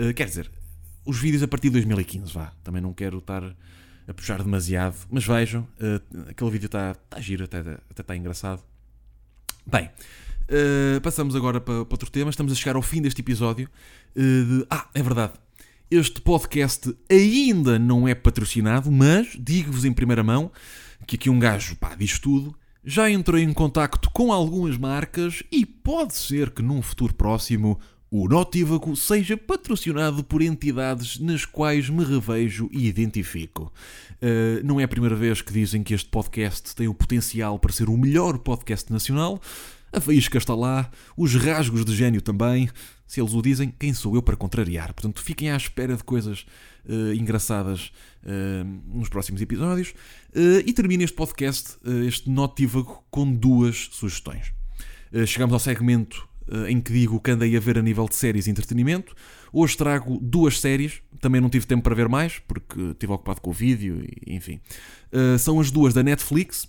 Uh, 0.00 0.14
quer 0.14 0.26
dizer, 0.26 0.50
os 1.04 1.18
vídeos 1.18 1.42
a 1.42 1.48
partir 1.48 1.68
de 1.68 1.72
2015, 1.72 2.32
vá. 2.32 2.54
Também 2.62 2.80
não 2.80 2.94
quero 2.94 3.18
estar 3.18 3.44
a 4.08 4.14
puxar 4.14 4.42
demasiado, 4.42 4.96
mas 5.10 5.26
vejam, 5.26 5.68
uh, 5.80 6.30
aquele 6.30 6.50
vídeo 6.50 6.66
está 6.66 6.94
tá 6.94 7.20
giro, 7.20 7.44
até 7.44 7.60
está 7.90 8.02
tá 8.02 8.16
engraçado. 8.16 8.62
Bem, 9.66 9.90
passamos 11.02 11.34
agora 11.34 11.60
para, 11.60 11.84
para 11.84 11.94
outro 11.94 12.10
tema. 12.10 12.30
Estamos 12.30 12.52
a 12.52 12.56
chegar 12.56 12.76
ao 12.76 12.82
fim 12.82 13.00
deste 13.02 13.20
episódio. 13.20 13.68
De... 14.14 14.66
Ah, 14.70 14.88
é 14.94 15.02
verdade. 15.02 15.32
Este 15.90 16.20
podcast 16.20 16.94
ainda 17.10 17.78
não 17.78 18.08
é 18.08 18.14
patrocinado, 18.14 18.90
mas 18.90 19.36
digo-vos 19.38 19.84
em 19.84 19.92
primeira 19.92 20.22
mão 20.22 20.50
que 21.06 21.16
aqui 21.16 21.28
um 21.28 21.38
gajo 21.38 21.76
pá, 21.76 21.94
diz 21.94 22.18
tudo 22.18 22.56
já 22.84 23.10
entrei 23.10 23.42
em 23.42 23.52
contacto 23.52 24.10
com 24.10 24.30
algumas 24.30 24.76
marcas 24.76 25.42
e 25.50 25.64
pode 25.64 26.14
ser 26.14 26.50
que 26.50 26.60
num 26.60 26.82
futuro 26.82 27.14
próximo 27.14 27.80
o 28.16 28.28
Notívago 28.28 28.94
seja 28.94 29.36
patrocinado 29.36 30.22
por 30.22 30.40
entidades 30.40 31.18
nas 31.18 31.44
quais 31.44 31.90
me 31.90 32.04
revejo 32.04 32.70
e 32.70 32.86
identifico. 32.86 33.72
Uh, 34.22 34.64
não 34.64 34.78
é 34.78 34.84
a 34.84 34.88
primeira 34.88 35.16
vez 35.16 35.42
que 35.42 35.52
dizem 35.52 35.82
que 35.82 35.92
este 35.92 36.08
podcast 36.08 36.76
tem 36.76 36.86
o 36.86 36.94
potencial 36.94 37.58
para 37.58 37.72
ser 37.72 37.88
o 37.88 37.96
melhor 37.96 38.38
podcast 38.38 38.92
nacional. 38.92 39.42
A 39.92 40.00
faísca 40.00 40.38
está 40.38 40.54
lá, 40.54 40.88
os 41.16 41.34
rasgos 41.34 41.84
de 41.84 41.92
gênio 41.92 42.22
também. 42.22 42.70
Se 43.04 43.20
eles 43.20 43.34
o 43.34 43.42
dizem, 43.42 43.74
quem 43.76 43.92
sou 43.92 44.14
eu 44.14 44.22
para 44.22 44.36
contrariar? 44.36 44.94
Portanto, 44.94 45.20
fiquem 45.20 45.50
à 45.50 45.56
espera 45.56 45.96
de 45.96 46.04
coisas 46.04 46.46
uh, 46.88 47.14
engraçadas 47.14 47.90
uh, 48.22 48.96
nos 48.96 49.08
próximos 49.08 49.42
episódios. 49.42 49.88
Uh, 50.32 50.62
e 50.64 50.72
termino 50.72 51.02
este 51.02 51.16
podcast, 51.16 51.78
este 52.06 52.30
notívago, 52.30 53.02
com 53.10 53.28
duas 53.34 53.88
sugestões. 53.90 54.52
chegamos 55.26 55.52
ao 55.52 55.58
segmento 55.58 56.28
em 56.68 56.80
que 56.80 56.92
digo 56.92 57.16
o 57.16 57.20
que 57.20 57.30
andei 57.30 57.56
a 57.56 57.60
ver 57.60 57.78
a 57.78 57.82
nível 57.82 58.08
de 58.08 58.14
séries 58.14 58.46
e 58.46 58.50
entretenimento. 58.50 59.14
Hoje 59.52 59.76
trago 59.76 60.18
duas 60.20 60.60
séries, 60.60 61.00
também 61.20 61.40
não 61.40 61.48
tive 61.48 61.66
tempo 61.66 61.82
para 61.82 61.94
ver 61.94 62.08
mais, 62.08 62.38
porque 62.40 62.80
estive 62.90 63.12
ocupado 63.12 63.40
com 63.40 63.50
o 63.50 63.52
vídeo, 63.52 64.04
e, 64.26 64.34
enfim. 64.34 64.60
são 65.38 65.60
as 65.60 65.70
duas 65.70 65.94
da 65.94 66.02
Netflix. 66.02 66.68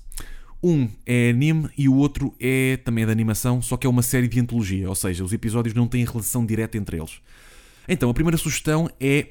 Um 0.63 0.89
é 1.05 1.29
anime 1.29 1.69
e 1.77 1.87
o 1.87 1.95
outro 1.95 2.33
é 2.39 2.77
também 2.77 3.05
de 3.05 3.11
animação, 3.11 3.61
só 3.61 3.77
que 3.77 3.85
é 3.85 3.89
uma 3.89 4.01
série 4.01 4.27
de 4.27 4.39
antologia, 4.39 4.89
ou 4.89 4.95
seja, 4.95 5.23
os 5.23 5.31
episódios 5.31 5.75
não 5.75 5.87
têm 5.87 6.03
relação 6.05 6.45
direta 6.45 6.77
entre 6.77 6.97
eles. 6.97 7.21
Então, 7.87 8.09
a 8.09 8.13
primeira 8.13 8.37
sugestão 8.37 8.89
é 8.99 9.27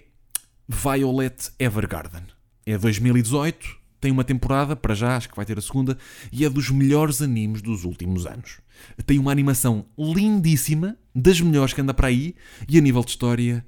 Violet 0.68 1.50
Evergarden. 1.58 2.22
É 2.64 2.78
2018, 2.78 3.76
tem 4.04 4.12
uma 4.12 4.22
temporada, 4.22 4.76
para 4.76 4.94
já, 4.94 5.16
acho 5.16 5.30
que 5.30 5.36
vai 5.36 5.46
ter 5.46 5.56
a 5.56 5.62
segunda, 5.62 5.96
e 6.30 6.44
é 6.44 6.50
dos 6.50 6.68
melhores 6.68 7.22
animes 7.22 7.62
dos 7.62 7.84
últimos 7.84 8.26
anos. 8.26 8.58
Tem 9.06 9.18
uma 9.18 9.32
animação 9.32 9.86
lindíssima, 9.98 10.94
das 11.14 11.40
melhores 11.40 11.72
que 11.72 11.80
anda 11.80 11.94
para 11.94 12.08
aí, 12.08 12.34
e 12.68 12.76
a 12.76 12.82
nível 12.82 13.02
de 13.02 13.12
história, 13.12 13.64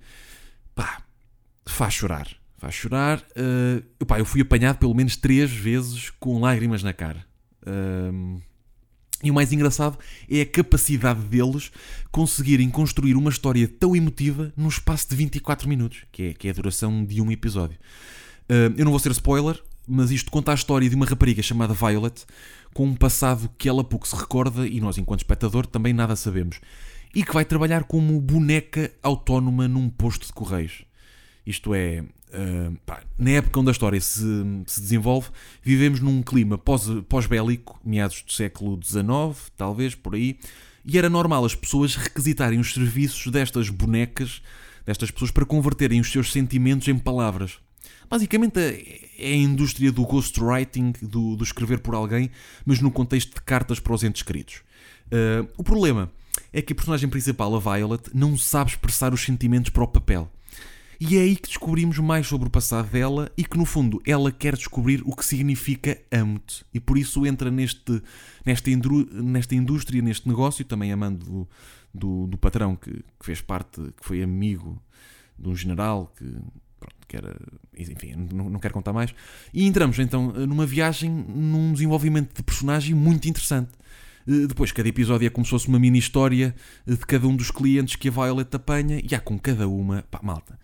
pá, 0.75 1.01
faz 1.65 1.95
chorar. 1.95 2.29
Faz 2.59 2.75
chorar. 2.75 3.25
Uh, 3.35 4.05
pá, 4.05 4.19
eu 4.19 4.27
fui 4.27 4.43
apanhado 4.43 4.77
pelo 4.77 4.95
menos 4.95 5.17
três 5.17 5.51
vezes 5.51 6.11
com 6.21 6.39
lágrimas 6.39 6.83
na 6.83 6.93
cara. 6.93 7.25
Uh, 7.63 8.39
e 9.23 9.31
o 9.31 9.35
mais 9.35 9.55
engraçado 9.55 9.99
é 10.31 10.43
a 10.43 10.47
capacidade 10.47 11.21
deles 11.21 11.73
conseguirem 12.11 12.69
construir 12.69 13.15
uma 13.15 13.31
história 13.31 13.67
tão 13.67 13.97
emotiva 13.97 14.53
num 14.55 14.69
espaço 14.69 15.09
de 15.09 15.17
24 15.17 15.67
minutos, 15.67 16.05
que 16.13 16.25
é, 16.25 16.35
que 16.35 16.47
é 16.47 16.51
a 16.51 16.55
duração 16.55 17.07
de 17.07 17.23
um 17.23 17.33
episódio. 17.33 17.79
Uh, 18.51 18.77
eu 18.77 18.85
não 18.85 18.93
vou 18.93 19.01
ser 19.01 19.11
spoiler, 19.13 19.59
mas 19.87 20.11
isto 20.11 20.31
conta 20.31 20.53
a 20.53 20.55
história 20.55 20.89
de 20.89 20.95
uma 20.95 21.07
rapariga 21.07 21.43
chamada 21.43 21.75
Violet, 21.75 22.25
com 22.75 22.85
um 22.85 22.95
passado 22.95 23.51
que 23.57 23.69
ela 23.69 23.85
pouco 23.85 24.07
se 24.07 24.17
recorda 24.17 24.67
e 24.67 24.81
nós, 24.81 24.99
enquanto 24.99 25.21
espectador, 25.21 25.67
também 25.67 25.93
nada 25.93 26.17
sabemos. 26.17 26.61
E 27.15 27.25
que 27.25 27.33
vai 27.33 27.45
trabalhar 27.45 27.85
como 27.85 28.21
boneca 28.21 28.93
autónoma 29.03 29.67
num 29.67 29.89
posto 29.89 30.27
de 30.27 30.33
correios. 30.33 30.85
Isto 31.47 31.75
é, 31.75 32.01
uh, 32.03 32.77
pá, 32.85 33.03
na 33.17 33.31
época 33.31 33.61
onde 33.61 33.71
a 33.71 33.73
história 33.73 34.01
se, 34.01 34.23
se 34.67 34.81
desenvolve, 34.81 35.31
vivemos 35.63 36.01
num 36.01 36.23
clima 36.23 36.59
pós-bélico, 36.59 37.75
pós 37.75 37.83
meados 37.85 38.23
do 38.23 38.33
século 38.33 38.79
XIX, 38.83 39.51
talvez, 39.57 39.95
por 39.95 40.15
aí, 40.15 40.39
e 40.85 40.99
era 40.99 41.09
normal 41.09 41.45
as 41.45 41.55
pessoas 41.55 41.95
requisitarem 41.97 42.59
os 42.59 42.75
serviços 42.75 43.31
destas 43.33 43.71
bonecas, 43.71 44.43
destas 44.85 45.11
pessoas, 45.11 45.31
para 45.31 45.47
converterem 45.47 46.01
os 46.01 46.11
seus 46.11 46.31
sentimentos 46.31 46.89
em 46.89 46.99
palavras. 46.99 47.59
Basicamente 48.09 48.59
é 49.19 49.33
a 49.33 49.37
indústria 49.37 49.91
do 49.91 50.05
ghostwriting, 50.05 50.93
do, 51.03 51.37
do 51.37 51.45
escrever 51.45 51.81
por 51.81 51.95
alguém, 51.95 52.31
mas 52.65 52.81
no 52.81 52.91
contexto 52.91 53.35
de 53.35 53.41
cartas 53.43 53.81
para 53.81 53.95
os 53.95 54.05
entes 54.05 54.23
queridos. 54.23 54.63
Uh, 55.07 55.49
o 55.57 55.65
problema 55.65 56.11
é 56.53 56.63
que 56.63 56.73
a 56.73 56.77
personagem 56.77 57.09
principal, 57.09 57.55
a 57.55 57.59
Violet, 57.59 58.11
não 58.15 58.37
sabe 58.37 58.71
expressar 58.71 59.13
os 59.13 59.25
sentimentos 59.25 59.71
para 59.71 59.85
o 59.85 59.89
papel. 59.89 60.31
E 60.99 61.19
é 61.19 61.21
aí 61.21 61.37
que 61.37 61.49
descobrimos 61.49 61.99
mais 61.99 62.27
sobre 62.27 62.49
o 62.49 62.51
passado 62.51 62.89
dela 62.91 63.31
e 63.37 63.45
que, 63.45 63.59
no 63.59 63.67
fundo, 63.67 64.01
ela 64.07 64.33
quer 64.33 64.57
descobrir 64.57 65.03
o 65.05 65.15
que 65.15 65.25
significa 65.25 66.01
amo-te. 66.11 66.65
E 66.73 66.81
por 66.81 66.97
isso 66.97 67.27
entra 67.27 67.51
neste, 67.51 68.03
nesta, 68.45 68.71
nesta 69.13 69.55
indústria, 69.55 70.01
neste 70.01 70.27
negócio, 70.27 70.65
também 70.65 70.93
amando 70.93 71.25
do, 71.25 71.49
do, 71.93 72.27
do 72.29 72.39
patrão 72.39 72.75
que, 72.75 72.91
que, 72.91 73.27
fez 73.27 73.43
parte, 73.43 73.81
que 73.95 74.07
foi 74.07 74.23
amigo 74.23 74.83
de 75.39 75.49
um 75.51 75.55
general 75.55 76.11
que, 76.17 76.25
pronto, 76.87 77.07
que 77.07 77.17
era. 77.17 77.37
Enfim, 77.77 78.29
não, 78.33 78.49
não 78.51 78.59
quero 78.61 78.75
contar 78.75 78.93
mais. 78.93 79.15
E 79.53 79.67
entramos 79.67 79.99
então 79.99 80.33
numa 80.33 80.67
viagem, 80.67 81.11
num 81.11 81.73
desenvolvimento 81.73 82.35
de 82.35 82.43
personagem 82.43 82.95
muito 82.95 83.29
interessante. 83.29 83.71
Eh, 84.27 84.47
depois, 84.47 84.73
cada 84.73 84.89
episódio 84.89 85.27
é 85.27 85.31
como 85.31 85.45
se 85.45 85.51
fosse 85.51 85.69
uma 85.69 85.79
mini 85.79 85.99
história 85.99 86.55
de 86.87 86.97
cada 86.99 87.27
um 87.27 87.37
dos 87.37 87.51
clientes 87.51 87.97
que 87.97 88.09
a 88.09 88.11
Violet 88.11 88.55
apanha 88.55 89.01
e 89.03 89.15
há 89.15 89.21
com 89.21 89.39
cada 89.39 89.69
uma, 89.69 90.03
pá, 90.11 90.21
malta 90.23 90.59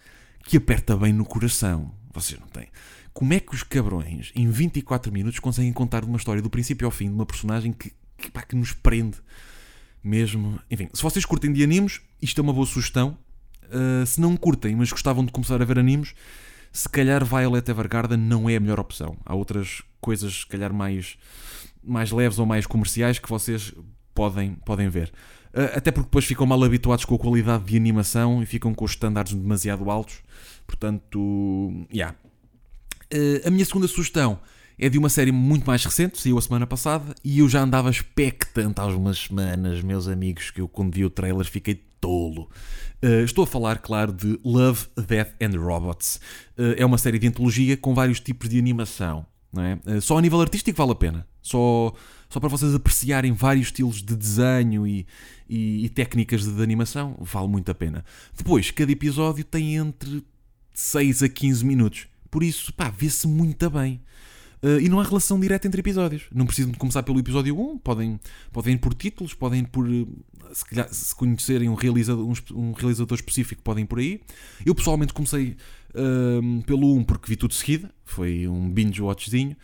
que 0.44 0.56
aperta 0.56 0.96
bem 0.96 1.12
no 1.12 1.24
coração. 1.24 1.92
Vocês 2.12 2.38
não 2.38 2.48
têm. 2.48 2.68
Como 3.12 3.32
é 3.32 3.40
que 3.40 3.54
os 3.54 3.62
cabrões, 3.62 4.32
em 4.34 4.48
24 4.48 5.12
minutos, 5.12 5.38
conseguem 5.38 5.72
contar 5.72 6.04
uma 6.04 6.16
história 6.16 6.42
do 6.42 6.50
princípio 6.50 6.86
ao 6.86 6.90
fim 6.90 7.08
de 7.08 7.14
uma 7.14 7.26
personagem 7.26 7.72
que, 7.72 7.92
que, 8.16 8.30
pá, 8.30 8.42
que 8.42 8.56
nos 8.56 8.72
prende 8.72 9.18
mesmo? 10.02 10.58
Enfim, 10.70 10.88
se 10.92 11.02
vocês 11.02 11.24
curtem 11.24 11.52
de 11.52 11.62
animes, 11.62 12.00
isto 12.20 12.40
é 12.40 12.42
uma 12.42 12.52
boa 12.52 12.66
sugestão. 12.66 13.16
Uh, 13.64 14.04
se 14.06 14.20
não 14.20 14.36
curtem, 14.36 14.76
mas 14.76 14.90
gostavam 14.90 15.24
de 15.24 15.32
começar 15.32 15.60
a 15.60 15.64
ver 15.64 15.78
animes, 15.78 16.14
se 16.72 16.88
calhar 16.88 17.24
Violet 17.24 17.70
Evergarden 17.70 18.18
não 18.18 18.48
é 18.48 18.56
a 18.56 18.60
melhor 18.60 18.80
opção. 18.80 19.16
Há 19.24 19.34
outras 19.34 19.82
coisas, 20.00 20.40
se 20.40 20.46
calhar, 20.46 20.72
mais, 20.72 21.16
mais 21.82 22.10
leves 22.10 22.38
ou 22.38 22.46
mais 22.46 22.66
comerciais 22.66 23.18
que 23.18 23.28
vocês 23.28 23.72
podem, 24.14 24.54
podem 24.64 24.88
ver. 24.88 25.12
Uh, 25.54 25.76
até 25.76 25.90
porque 25.90 26.06
depois 26.06 26.24
ficam 26.24 26.46
mal 26.46 26.62
habituados 26.64 27.04
com 27.04 27.14
a 27.14 27.18
qualidade 27.18 27.64
de 27.64 27.76
animação 27.76 28.42
e 28.42 28.46
ficam 28.46 28.74
com 28.74 28.84
os 28.84 28.92
estándares 28.92 29.34
demasiado 29.34 29.90
altos. 29.90 30.22
Portanto, 30.66 31.86
yeah. 31.92 32.16
Uh, 33.12 33.46
a 33.46 33.50
minha 33.50 33.64
segunda 33.64 33.86
sugestão 33.86 34.38
é 34.78 34.88
de 34.88 34.98
uma 34.98 35.08
série 35.08 35.30
muito 35.30 35.66
mais 35.66 35.84
recente, 35.84 36.20
saiu 36.20 36.38
a 36.38 36.42
semana 36.42 36.66
passada, 36.66 37.14
e 37.22 37.38
eu 37.40 37.48
já 37.48 37.62
andava 37.62 37.90
expectante 37.90 38.80
há 38.80 38.86
umas 38.86 39.18
semanas, 39.18 39.82
meus 39.82 40.08
amigos, 40.08 40.50
que 40.50 40.60
eu 40.60 40.66
quando 40.66 40.94
vi 40.94 41.04
o 41.04 41.10
trailer 41.10 41.44
fiquei 41.44 41.84
tolo. 42.02 42.50
Uh, 43.02 43.24
estou 43.24 43.44
a 43.44 43.46
falar, 43.46 43.78
claro, 43.78 44.12
de 44.12 44.38
Love, 44.44 44.86
Death 45.06 45.34
and 45.40 45.58
Robots. 45.58 46.20
Uh, 46.58 46.74
é 46.76 46.84
uma 46.84 46.98
série 46.98 47.18
de 47.18 47.28
antologia 47.28 47.76
com 47.76 47.94
vários 47.94 48.20
tipos 48.20 48.50
de 48.50 48.58
animação. 48.58 49.24
Não 49.52 49.62
é? 49.62 49.78
Uh, 49.86 50.02
só 50.02 50.18
a 50.18 50.20
nível 50.20 50.40
artístico 50.40 50.76
vale 50.76 50.92
a 50.92 50.96
pena. 50.96 51.26
Só, 51.40 51.92
só 52.28 52.38
para 52.38 52.48
vocês 52.48 52.74
apreciarem 52.74 53.32
vários 53.32 53.68
estilos 53.68 54.02
de 54.02 54.14
desenho 54.14 54.86
e, 54.86 55.06
e, 55.48 55.84
e 55.84 55.88
técnicas 55.88 56.44
de, 56.44 56.52
de 56.52 56.62
animação, 56.62 57.16
vale 57.20 57.48
muito 57.48 57.70
a 57.70 57.74
pena. 57.74 58.04
Depois, 58.36 58.70
cada 58.70 58.92
episódio 58.92 59.44
tem 59.44 59.76
entre 59.76 60.24
6 60.74 61.22
a 61.22 61.28
15 61.28 61.64
minutos. 61.64 62.06
Por 62.30 62.42
isso, 62.42 62.72
pá, 62.72 62.88
vê-se 62.90 63.26
muito 63.26 63.68
bem. 63.70 64.00
Uh, 64.62 64.78
e 64.80 64.88
não 64.88 65.00
há 65.00 65.02
relação 65.02 65.40
direta 65.40 65.66
entre 65.66 65.80
episódios. 65.80 66.22
Não 66.32 66.46
precisam 66.46 66.70
de 66.70 66.78
começar 66.78 67.02
pelo 67.02 67.18
episódio 67.18 67.58
1, 67.58 67.78
podem, 67.78 68.20
podem 68.52 68.74
ir 68.74 68.78
por 68.78 68.94
títulos, 68.94 69.34
podem 69.34 69.60
ir 69.60 69.66
por. 69.66 69.88
Se, 70.52 70.64
calhar, 70.64 70.88
se 70.92 71.14
conhecerem 71.16 71.68
um 71.68 71.74
realizador, 71.74 72.24
um, 72.24 72.34
um, 72.54 72.72
realizador 72.72 73.16
específico, 73.16 73.60
podem 73.62 73.82
ir 73.82 73.86
por 73.88 73.98
aí. 73.98 74.20
Eu 74.64 74.74
pessoalmente 74.74 75.12
comecei 75.12 75.56
uh, 75.94 76.62
pelo 76.62 76.94
1 76.94 77.04
porque 77.04 77.28
vi 77.28 77.36
tudo 77.36 77.50
de 77.50 77.56
seguida, 77.56 77.92
foi 78.04 78.46
um 78.46 78.70
binge-watchzinho. 78.70 79.56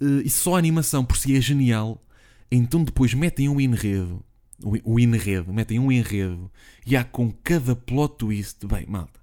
Uh, 0.00 0.22
e 0.24 0.30
só 0.30 0.54
a 0.54 0.58
animação 0.58 1.04
por 1.04 1.18
si 1.18 1.36
é 1.36 1.40
genial, 1.40 2.02
então 2.50 2.82
depois 2.82 3.12
metem 3.12 3.48
um 3.50 3.60
enredo. 3.60 4.24
O, 4.62 4.94
o 4.94 4.98
enredo, 4.98 5.52
metem 5.52 5.78
um 5.78 5.92
enredo 5.92 6.50
e 6.86 6.96
há 6.96 7.04
com 7.04 7.30
cada 7.44 7.76
plot 7.76 8.16
twist. 8.16 8.66
Bem, 8.66 8.86
malta 8.88 9.18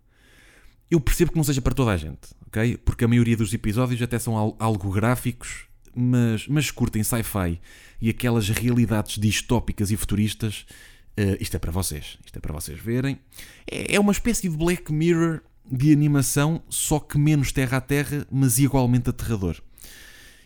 eu 0.90 1.00
percebo 1.00 1.32
que 1.32 1.38
não 1.38 1.44
seja 1.44 1.62
para 1.62 1.74
toda 1.74 1.92
a 1.92 1.98
gente, 1.98 2.34
ok? 2.48 2.78
Porque 2.78 3.06
a 3.06 3.08
maioria 3.08 3.38
dos 3.38 3.54
episódios 3.54 4.02
até 4.02 4.20
são 4.20 4.56
algo 4.60 4.92
gráficos, 4.92 5.66
mas, 5.96 6.48
mas 6.48 6.72
curtem 6.72 7.04
sci-fi 7.04 7.60
e 8.02 8.10
aquelas 8.10 8.50
realidades 8.50 9.18
distópicas 9.18 9.92
e 9.92 9.98
futuristas, 9.98 10.66
uh, 11.18 11.38
isto 11.40 11.56
é 11.56 11.60
para 11.60 11.72
vocês. 11.72 12.18
Isto 12.26 12.38
é 12.38 12.40
para 12.40 12.54
vocês 12.54 12.80
verem. 12.80 13.20
É, 13.70 13.96
é 13.96 14.00
uma 14.00 14.12
espécie 14.12 14.50
de 14.50 14.58
Black 14.58 14.92
Mirror 14.92 15.42
de 15.72 15.92
animação, 15.92 16.62
só 16.70 17.00
que 17.00 17.18
menos 17.18 17.52
terra 17.52 17.78
a 17.78 17.82
terra, 17.82 18.28
mas 18.32 18.60
igualmente 18.60 19.10
aterrador. 19.10 19.60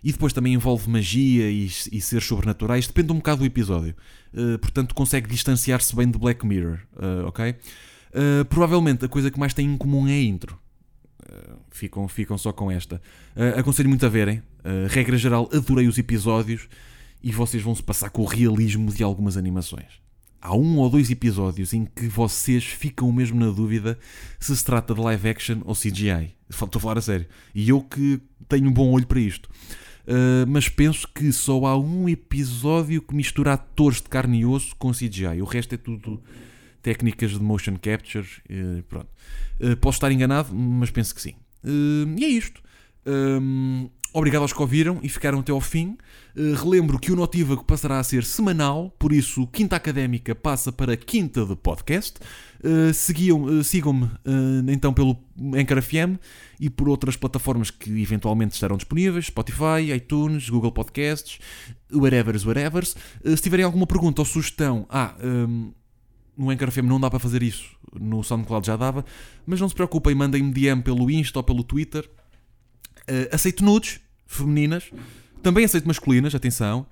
E 0.04 0.14
depois 0.14 0.32
também 0.32 0.54
envolve 0.54 0.90
magia 0.90 1.50
e, 1.52 1.66
e 1.66 2.02
seres 2.02 2.26
sobrenaturais, 2.26 2.88
depende 2.88 3.12
um 3.12 3.18
bocado 3.18 3.40
do 3.40 3.46
episódio. 3.46 3.96
Uh, 4.34 4.58
portanto, 4.60 4.96
consegue 4.96 5.28
distanciar-se 5.28 5.94
bem 5.96 6.10
de 6.10 6.18
Black 6.18 6.46
Mirror, 6.46 6.80
uh, 6.94 7.28
ok? 7.28 7.50
Uh, 7.50 8.46
provavelmente 8.46 9.04
a 9.04 9.10
coisa 9.10 9.30
que 9.30 9.40
mais 9.40 9.54
tem 9.54 9.68
em 9.68 9.78
comum 9.78 10.08
é 10.08 10.14
a 10.14 10.22
intro. 10.22 10.58
Uh, 11.30 11.58
ficam, 11.70 12.08
ficam 12.08 12.38
só 12.38 12.52
com 12.52 12.72
esta. 12.72 13.02
Uh, 13.36 13.60
aconselho 13.60 13.90
muito 13.90 14.06
a 14.06 14.10
verem. 14.10 14.42
regra 14.90 15.18
geral, 15.18 15.50
adorei 15.54 15.88
os 15.88 15.98
episódios 15.98 16.68
e 17.24 17.32
vocês 17.32 17.62
vão 17.62 17.76
se 17.76 17.84
passar 17.84 18.10
com 18.10 18.22
o 18.22 18.26
realismo 18.26 18.92
de 18.92 19.04
algumas 19.04 19.38
animações. 19.38 20.02
Há 20.42 20.56
um 20.56 20.78
ou 20.78 20.90
dois 20.90 21.10
episódios 21.10 21.74
em 21.74 21.86
que 21.86 22.08
vocês 22.08 22.64
ficam 22.64 23.12
mesmo 23.12 23.40
na 23.40 23.52
dúvida 23.52 24.00
se 24.40 24.56
se 24.56 24.64
trata 24.64 24.94
de 24.94 25.02
live 25.02 25.30
action 25.30 25.62
ou 25.66 25.76
CGI. 25.76 26.34
Estou 26.50 26.70
a 26.76 26.80
falar 26.80 26.98
a 26.98 27.02
sério. 27.02 27.28
E 27.54 27.68
eu 27.68 27.82
que 27.82 28.22
tenho 28.48 28.70
um 28.70 28.74
bom 28.74 28.90
olho 28.92 29.06
para 29.06 29.20
isto. 29.20 29.50
Uh, 30.08 30.48
mas 30.48 30.70
penso 30.70 31.08
que 31.14 31.32
só 31.34 31.66
há 31.66 31.78
um 31.78 32.08
episódio 32.08 33.02
que 33.02 33.14
mistura 33.14 33.54
atores 33.54 34.02
de 34.02 34.08
carne 34.10 34.40
e 34.40 34.46
osso 34.46 34.76
com 34.78 34.92
CGI. 34.92 35.42
O 35.42 35.46
resto 35.46 35.76
é 35.76 35.78
tudo 35.78 36.24
técnicas 36.82 37.32
de 37.32 37.42
motion 37.42 37.76
capture. 37.82 38.28
Pronto. 38.88 39.10
Uh, 39.60 39.76
posso 39.78 39.98
estar 39.98 40.12
enganado, 40.12 40.54
mas 40.54 40.90
penso 40.90 41.14
que 41.14 41.22
sim. 41.22 41.36
Uh, 41.64 42.18
e 42.18 42.24
é 42.24 42.28
isto. 42.30 42.62
Um, 43.06 43.90
obrigado 44.14 44.44
aos 44.44 44.54
que 44.54 44.62
ouviram 44.62 45.00
e 45.04 45.10
ficaram 45.10 45.40
até 45.40 45.52
ao 45.52 45.60
fim. 45.60 45.98
relembro 46.36 46.98
que 46.98 47.12
o 47.12 47.16
Notívago 47.16 47.64
passará 47.66 48.00
a 48.00 48.04
ser 48.04 48.24
semanal, 48.24 48.96
por 48.98 49.12
isso 49.12 49.46
Quinta 49.48 49.76
Académica 49.76 50.34
passa 50.34 50.72
para 50.72 50.96
Quinta 50.96 51.46
de 51.46 51.56
Podcast. 51.56 52.20
Sigam-me 52.94 54.10
então 54.68 54.94
pelo 54.94 55.18
Anchor 55.56 55.82
FM 55.82 56.20
e 56.60 56.70
por 56.70 56.90
outras 56.90 57.16
plataformas 57.16 57.72
que 57.72 57.90
eventualmente 58.02 58.54
estarão 58.54 58.78
disponíveis: 58.78 59.26
Spotify, 59.26 59.92
iTunes, 59.96 60.50
Google 60.50 60.72
Podcasts, 60.72 61.40
whatever, 61.92 62.36
whatever. 62.46 62.86
se 62.86 63.42
tiverem 63.42 63.66
alguma 63.66 63.88
pergunta 63.88 64.22
ou 64.22 64.26
sugestão, 64.26 64.86
ah, 64.90 65.16
um, 65.22 65.72
no 66.40 66.50
Anchor 66.50 66.72
FM 66.72 66.86
não 66.86 67.00
dá 67.00 67.10
para 67.10 67.20
fazer 67.20 67.44
isso, 67.44 67.66
no 68.00 68.24
SoundCloud 68.24 68.66
já 68.66 68.78
dava, 68.78 69.04
mas 69.46 69.60
não 69.60 69.68
se 69.68 69.76
preocupem, 69.76 70.16
mandem-me 70.16 70.52
DM 70.52 70.82
pelo 70.82 71.12
Insta 71.12 71.40
ou 71.40 71.44
pelo 71.44 71.64
Twitter. 71.64 72.10
Uh, 73.02 73.36
aceito 73.36 73.64
nudes 73.64 74.00
femininas, 74.26 74.90
também 75.44 75.66
aceito 75.66 75.88
masculinas, 75.88 76.34
atenção, 76.34 76.86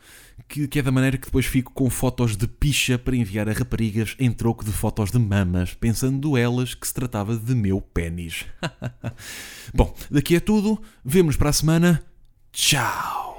que, 0.49 0.67
que, 0.67 0.79
é 0.79 0.81
da 0.81 0.91
maneira 0.91 1.17
que 1.17 1.25
depois 1.25 1.45
fico 1.45 1.71
com 1.71 1.89
fotos 1.89 2.35
de 2.35 2.47
picha 2.47 2.97
para 2.97 3.15
enviar 3.15 3.47
a 3.47 3.53
raparigas 3.53 4.15
em 4.19 4.31
troco 4.31 4.65
de 4.65 4.71
fotos 4.71 5.11
de 5.11 5.19
mamas, 5.19 5.73
pensando 5.73 6.35
elas 6.35 6.73
que 6.73 6.85
se 6.85 6.93
tratava 6.93 7.37
de 7.37 7.55
meu 7.55 7.79
pênis. 7.79 8.45
Bom, 9.73 9.95
daqui 10.11 10.35
é 10.35 10.39
tudo, 10.41 10.81
vemos 11.05 11.37
para 11.37 11.49
a 11.49 11.53
semana. 11.53 12.03
Tchau! 12.51 13.36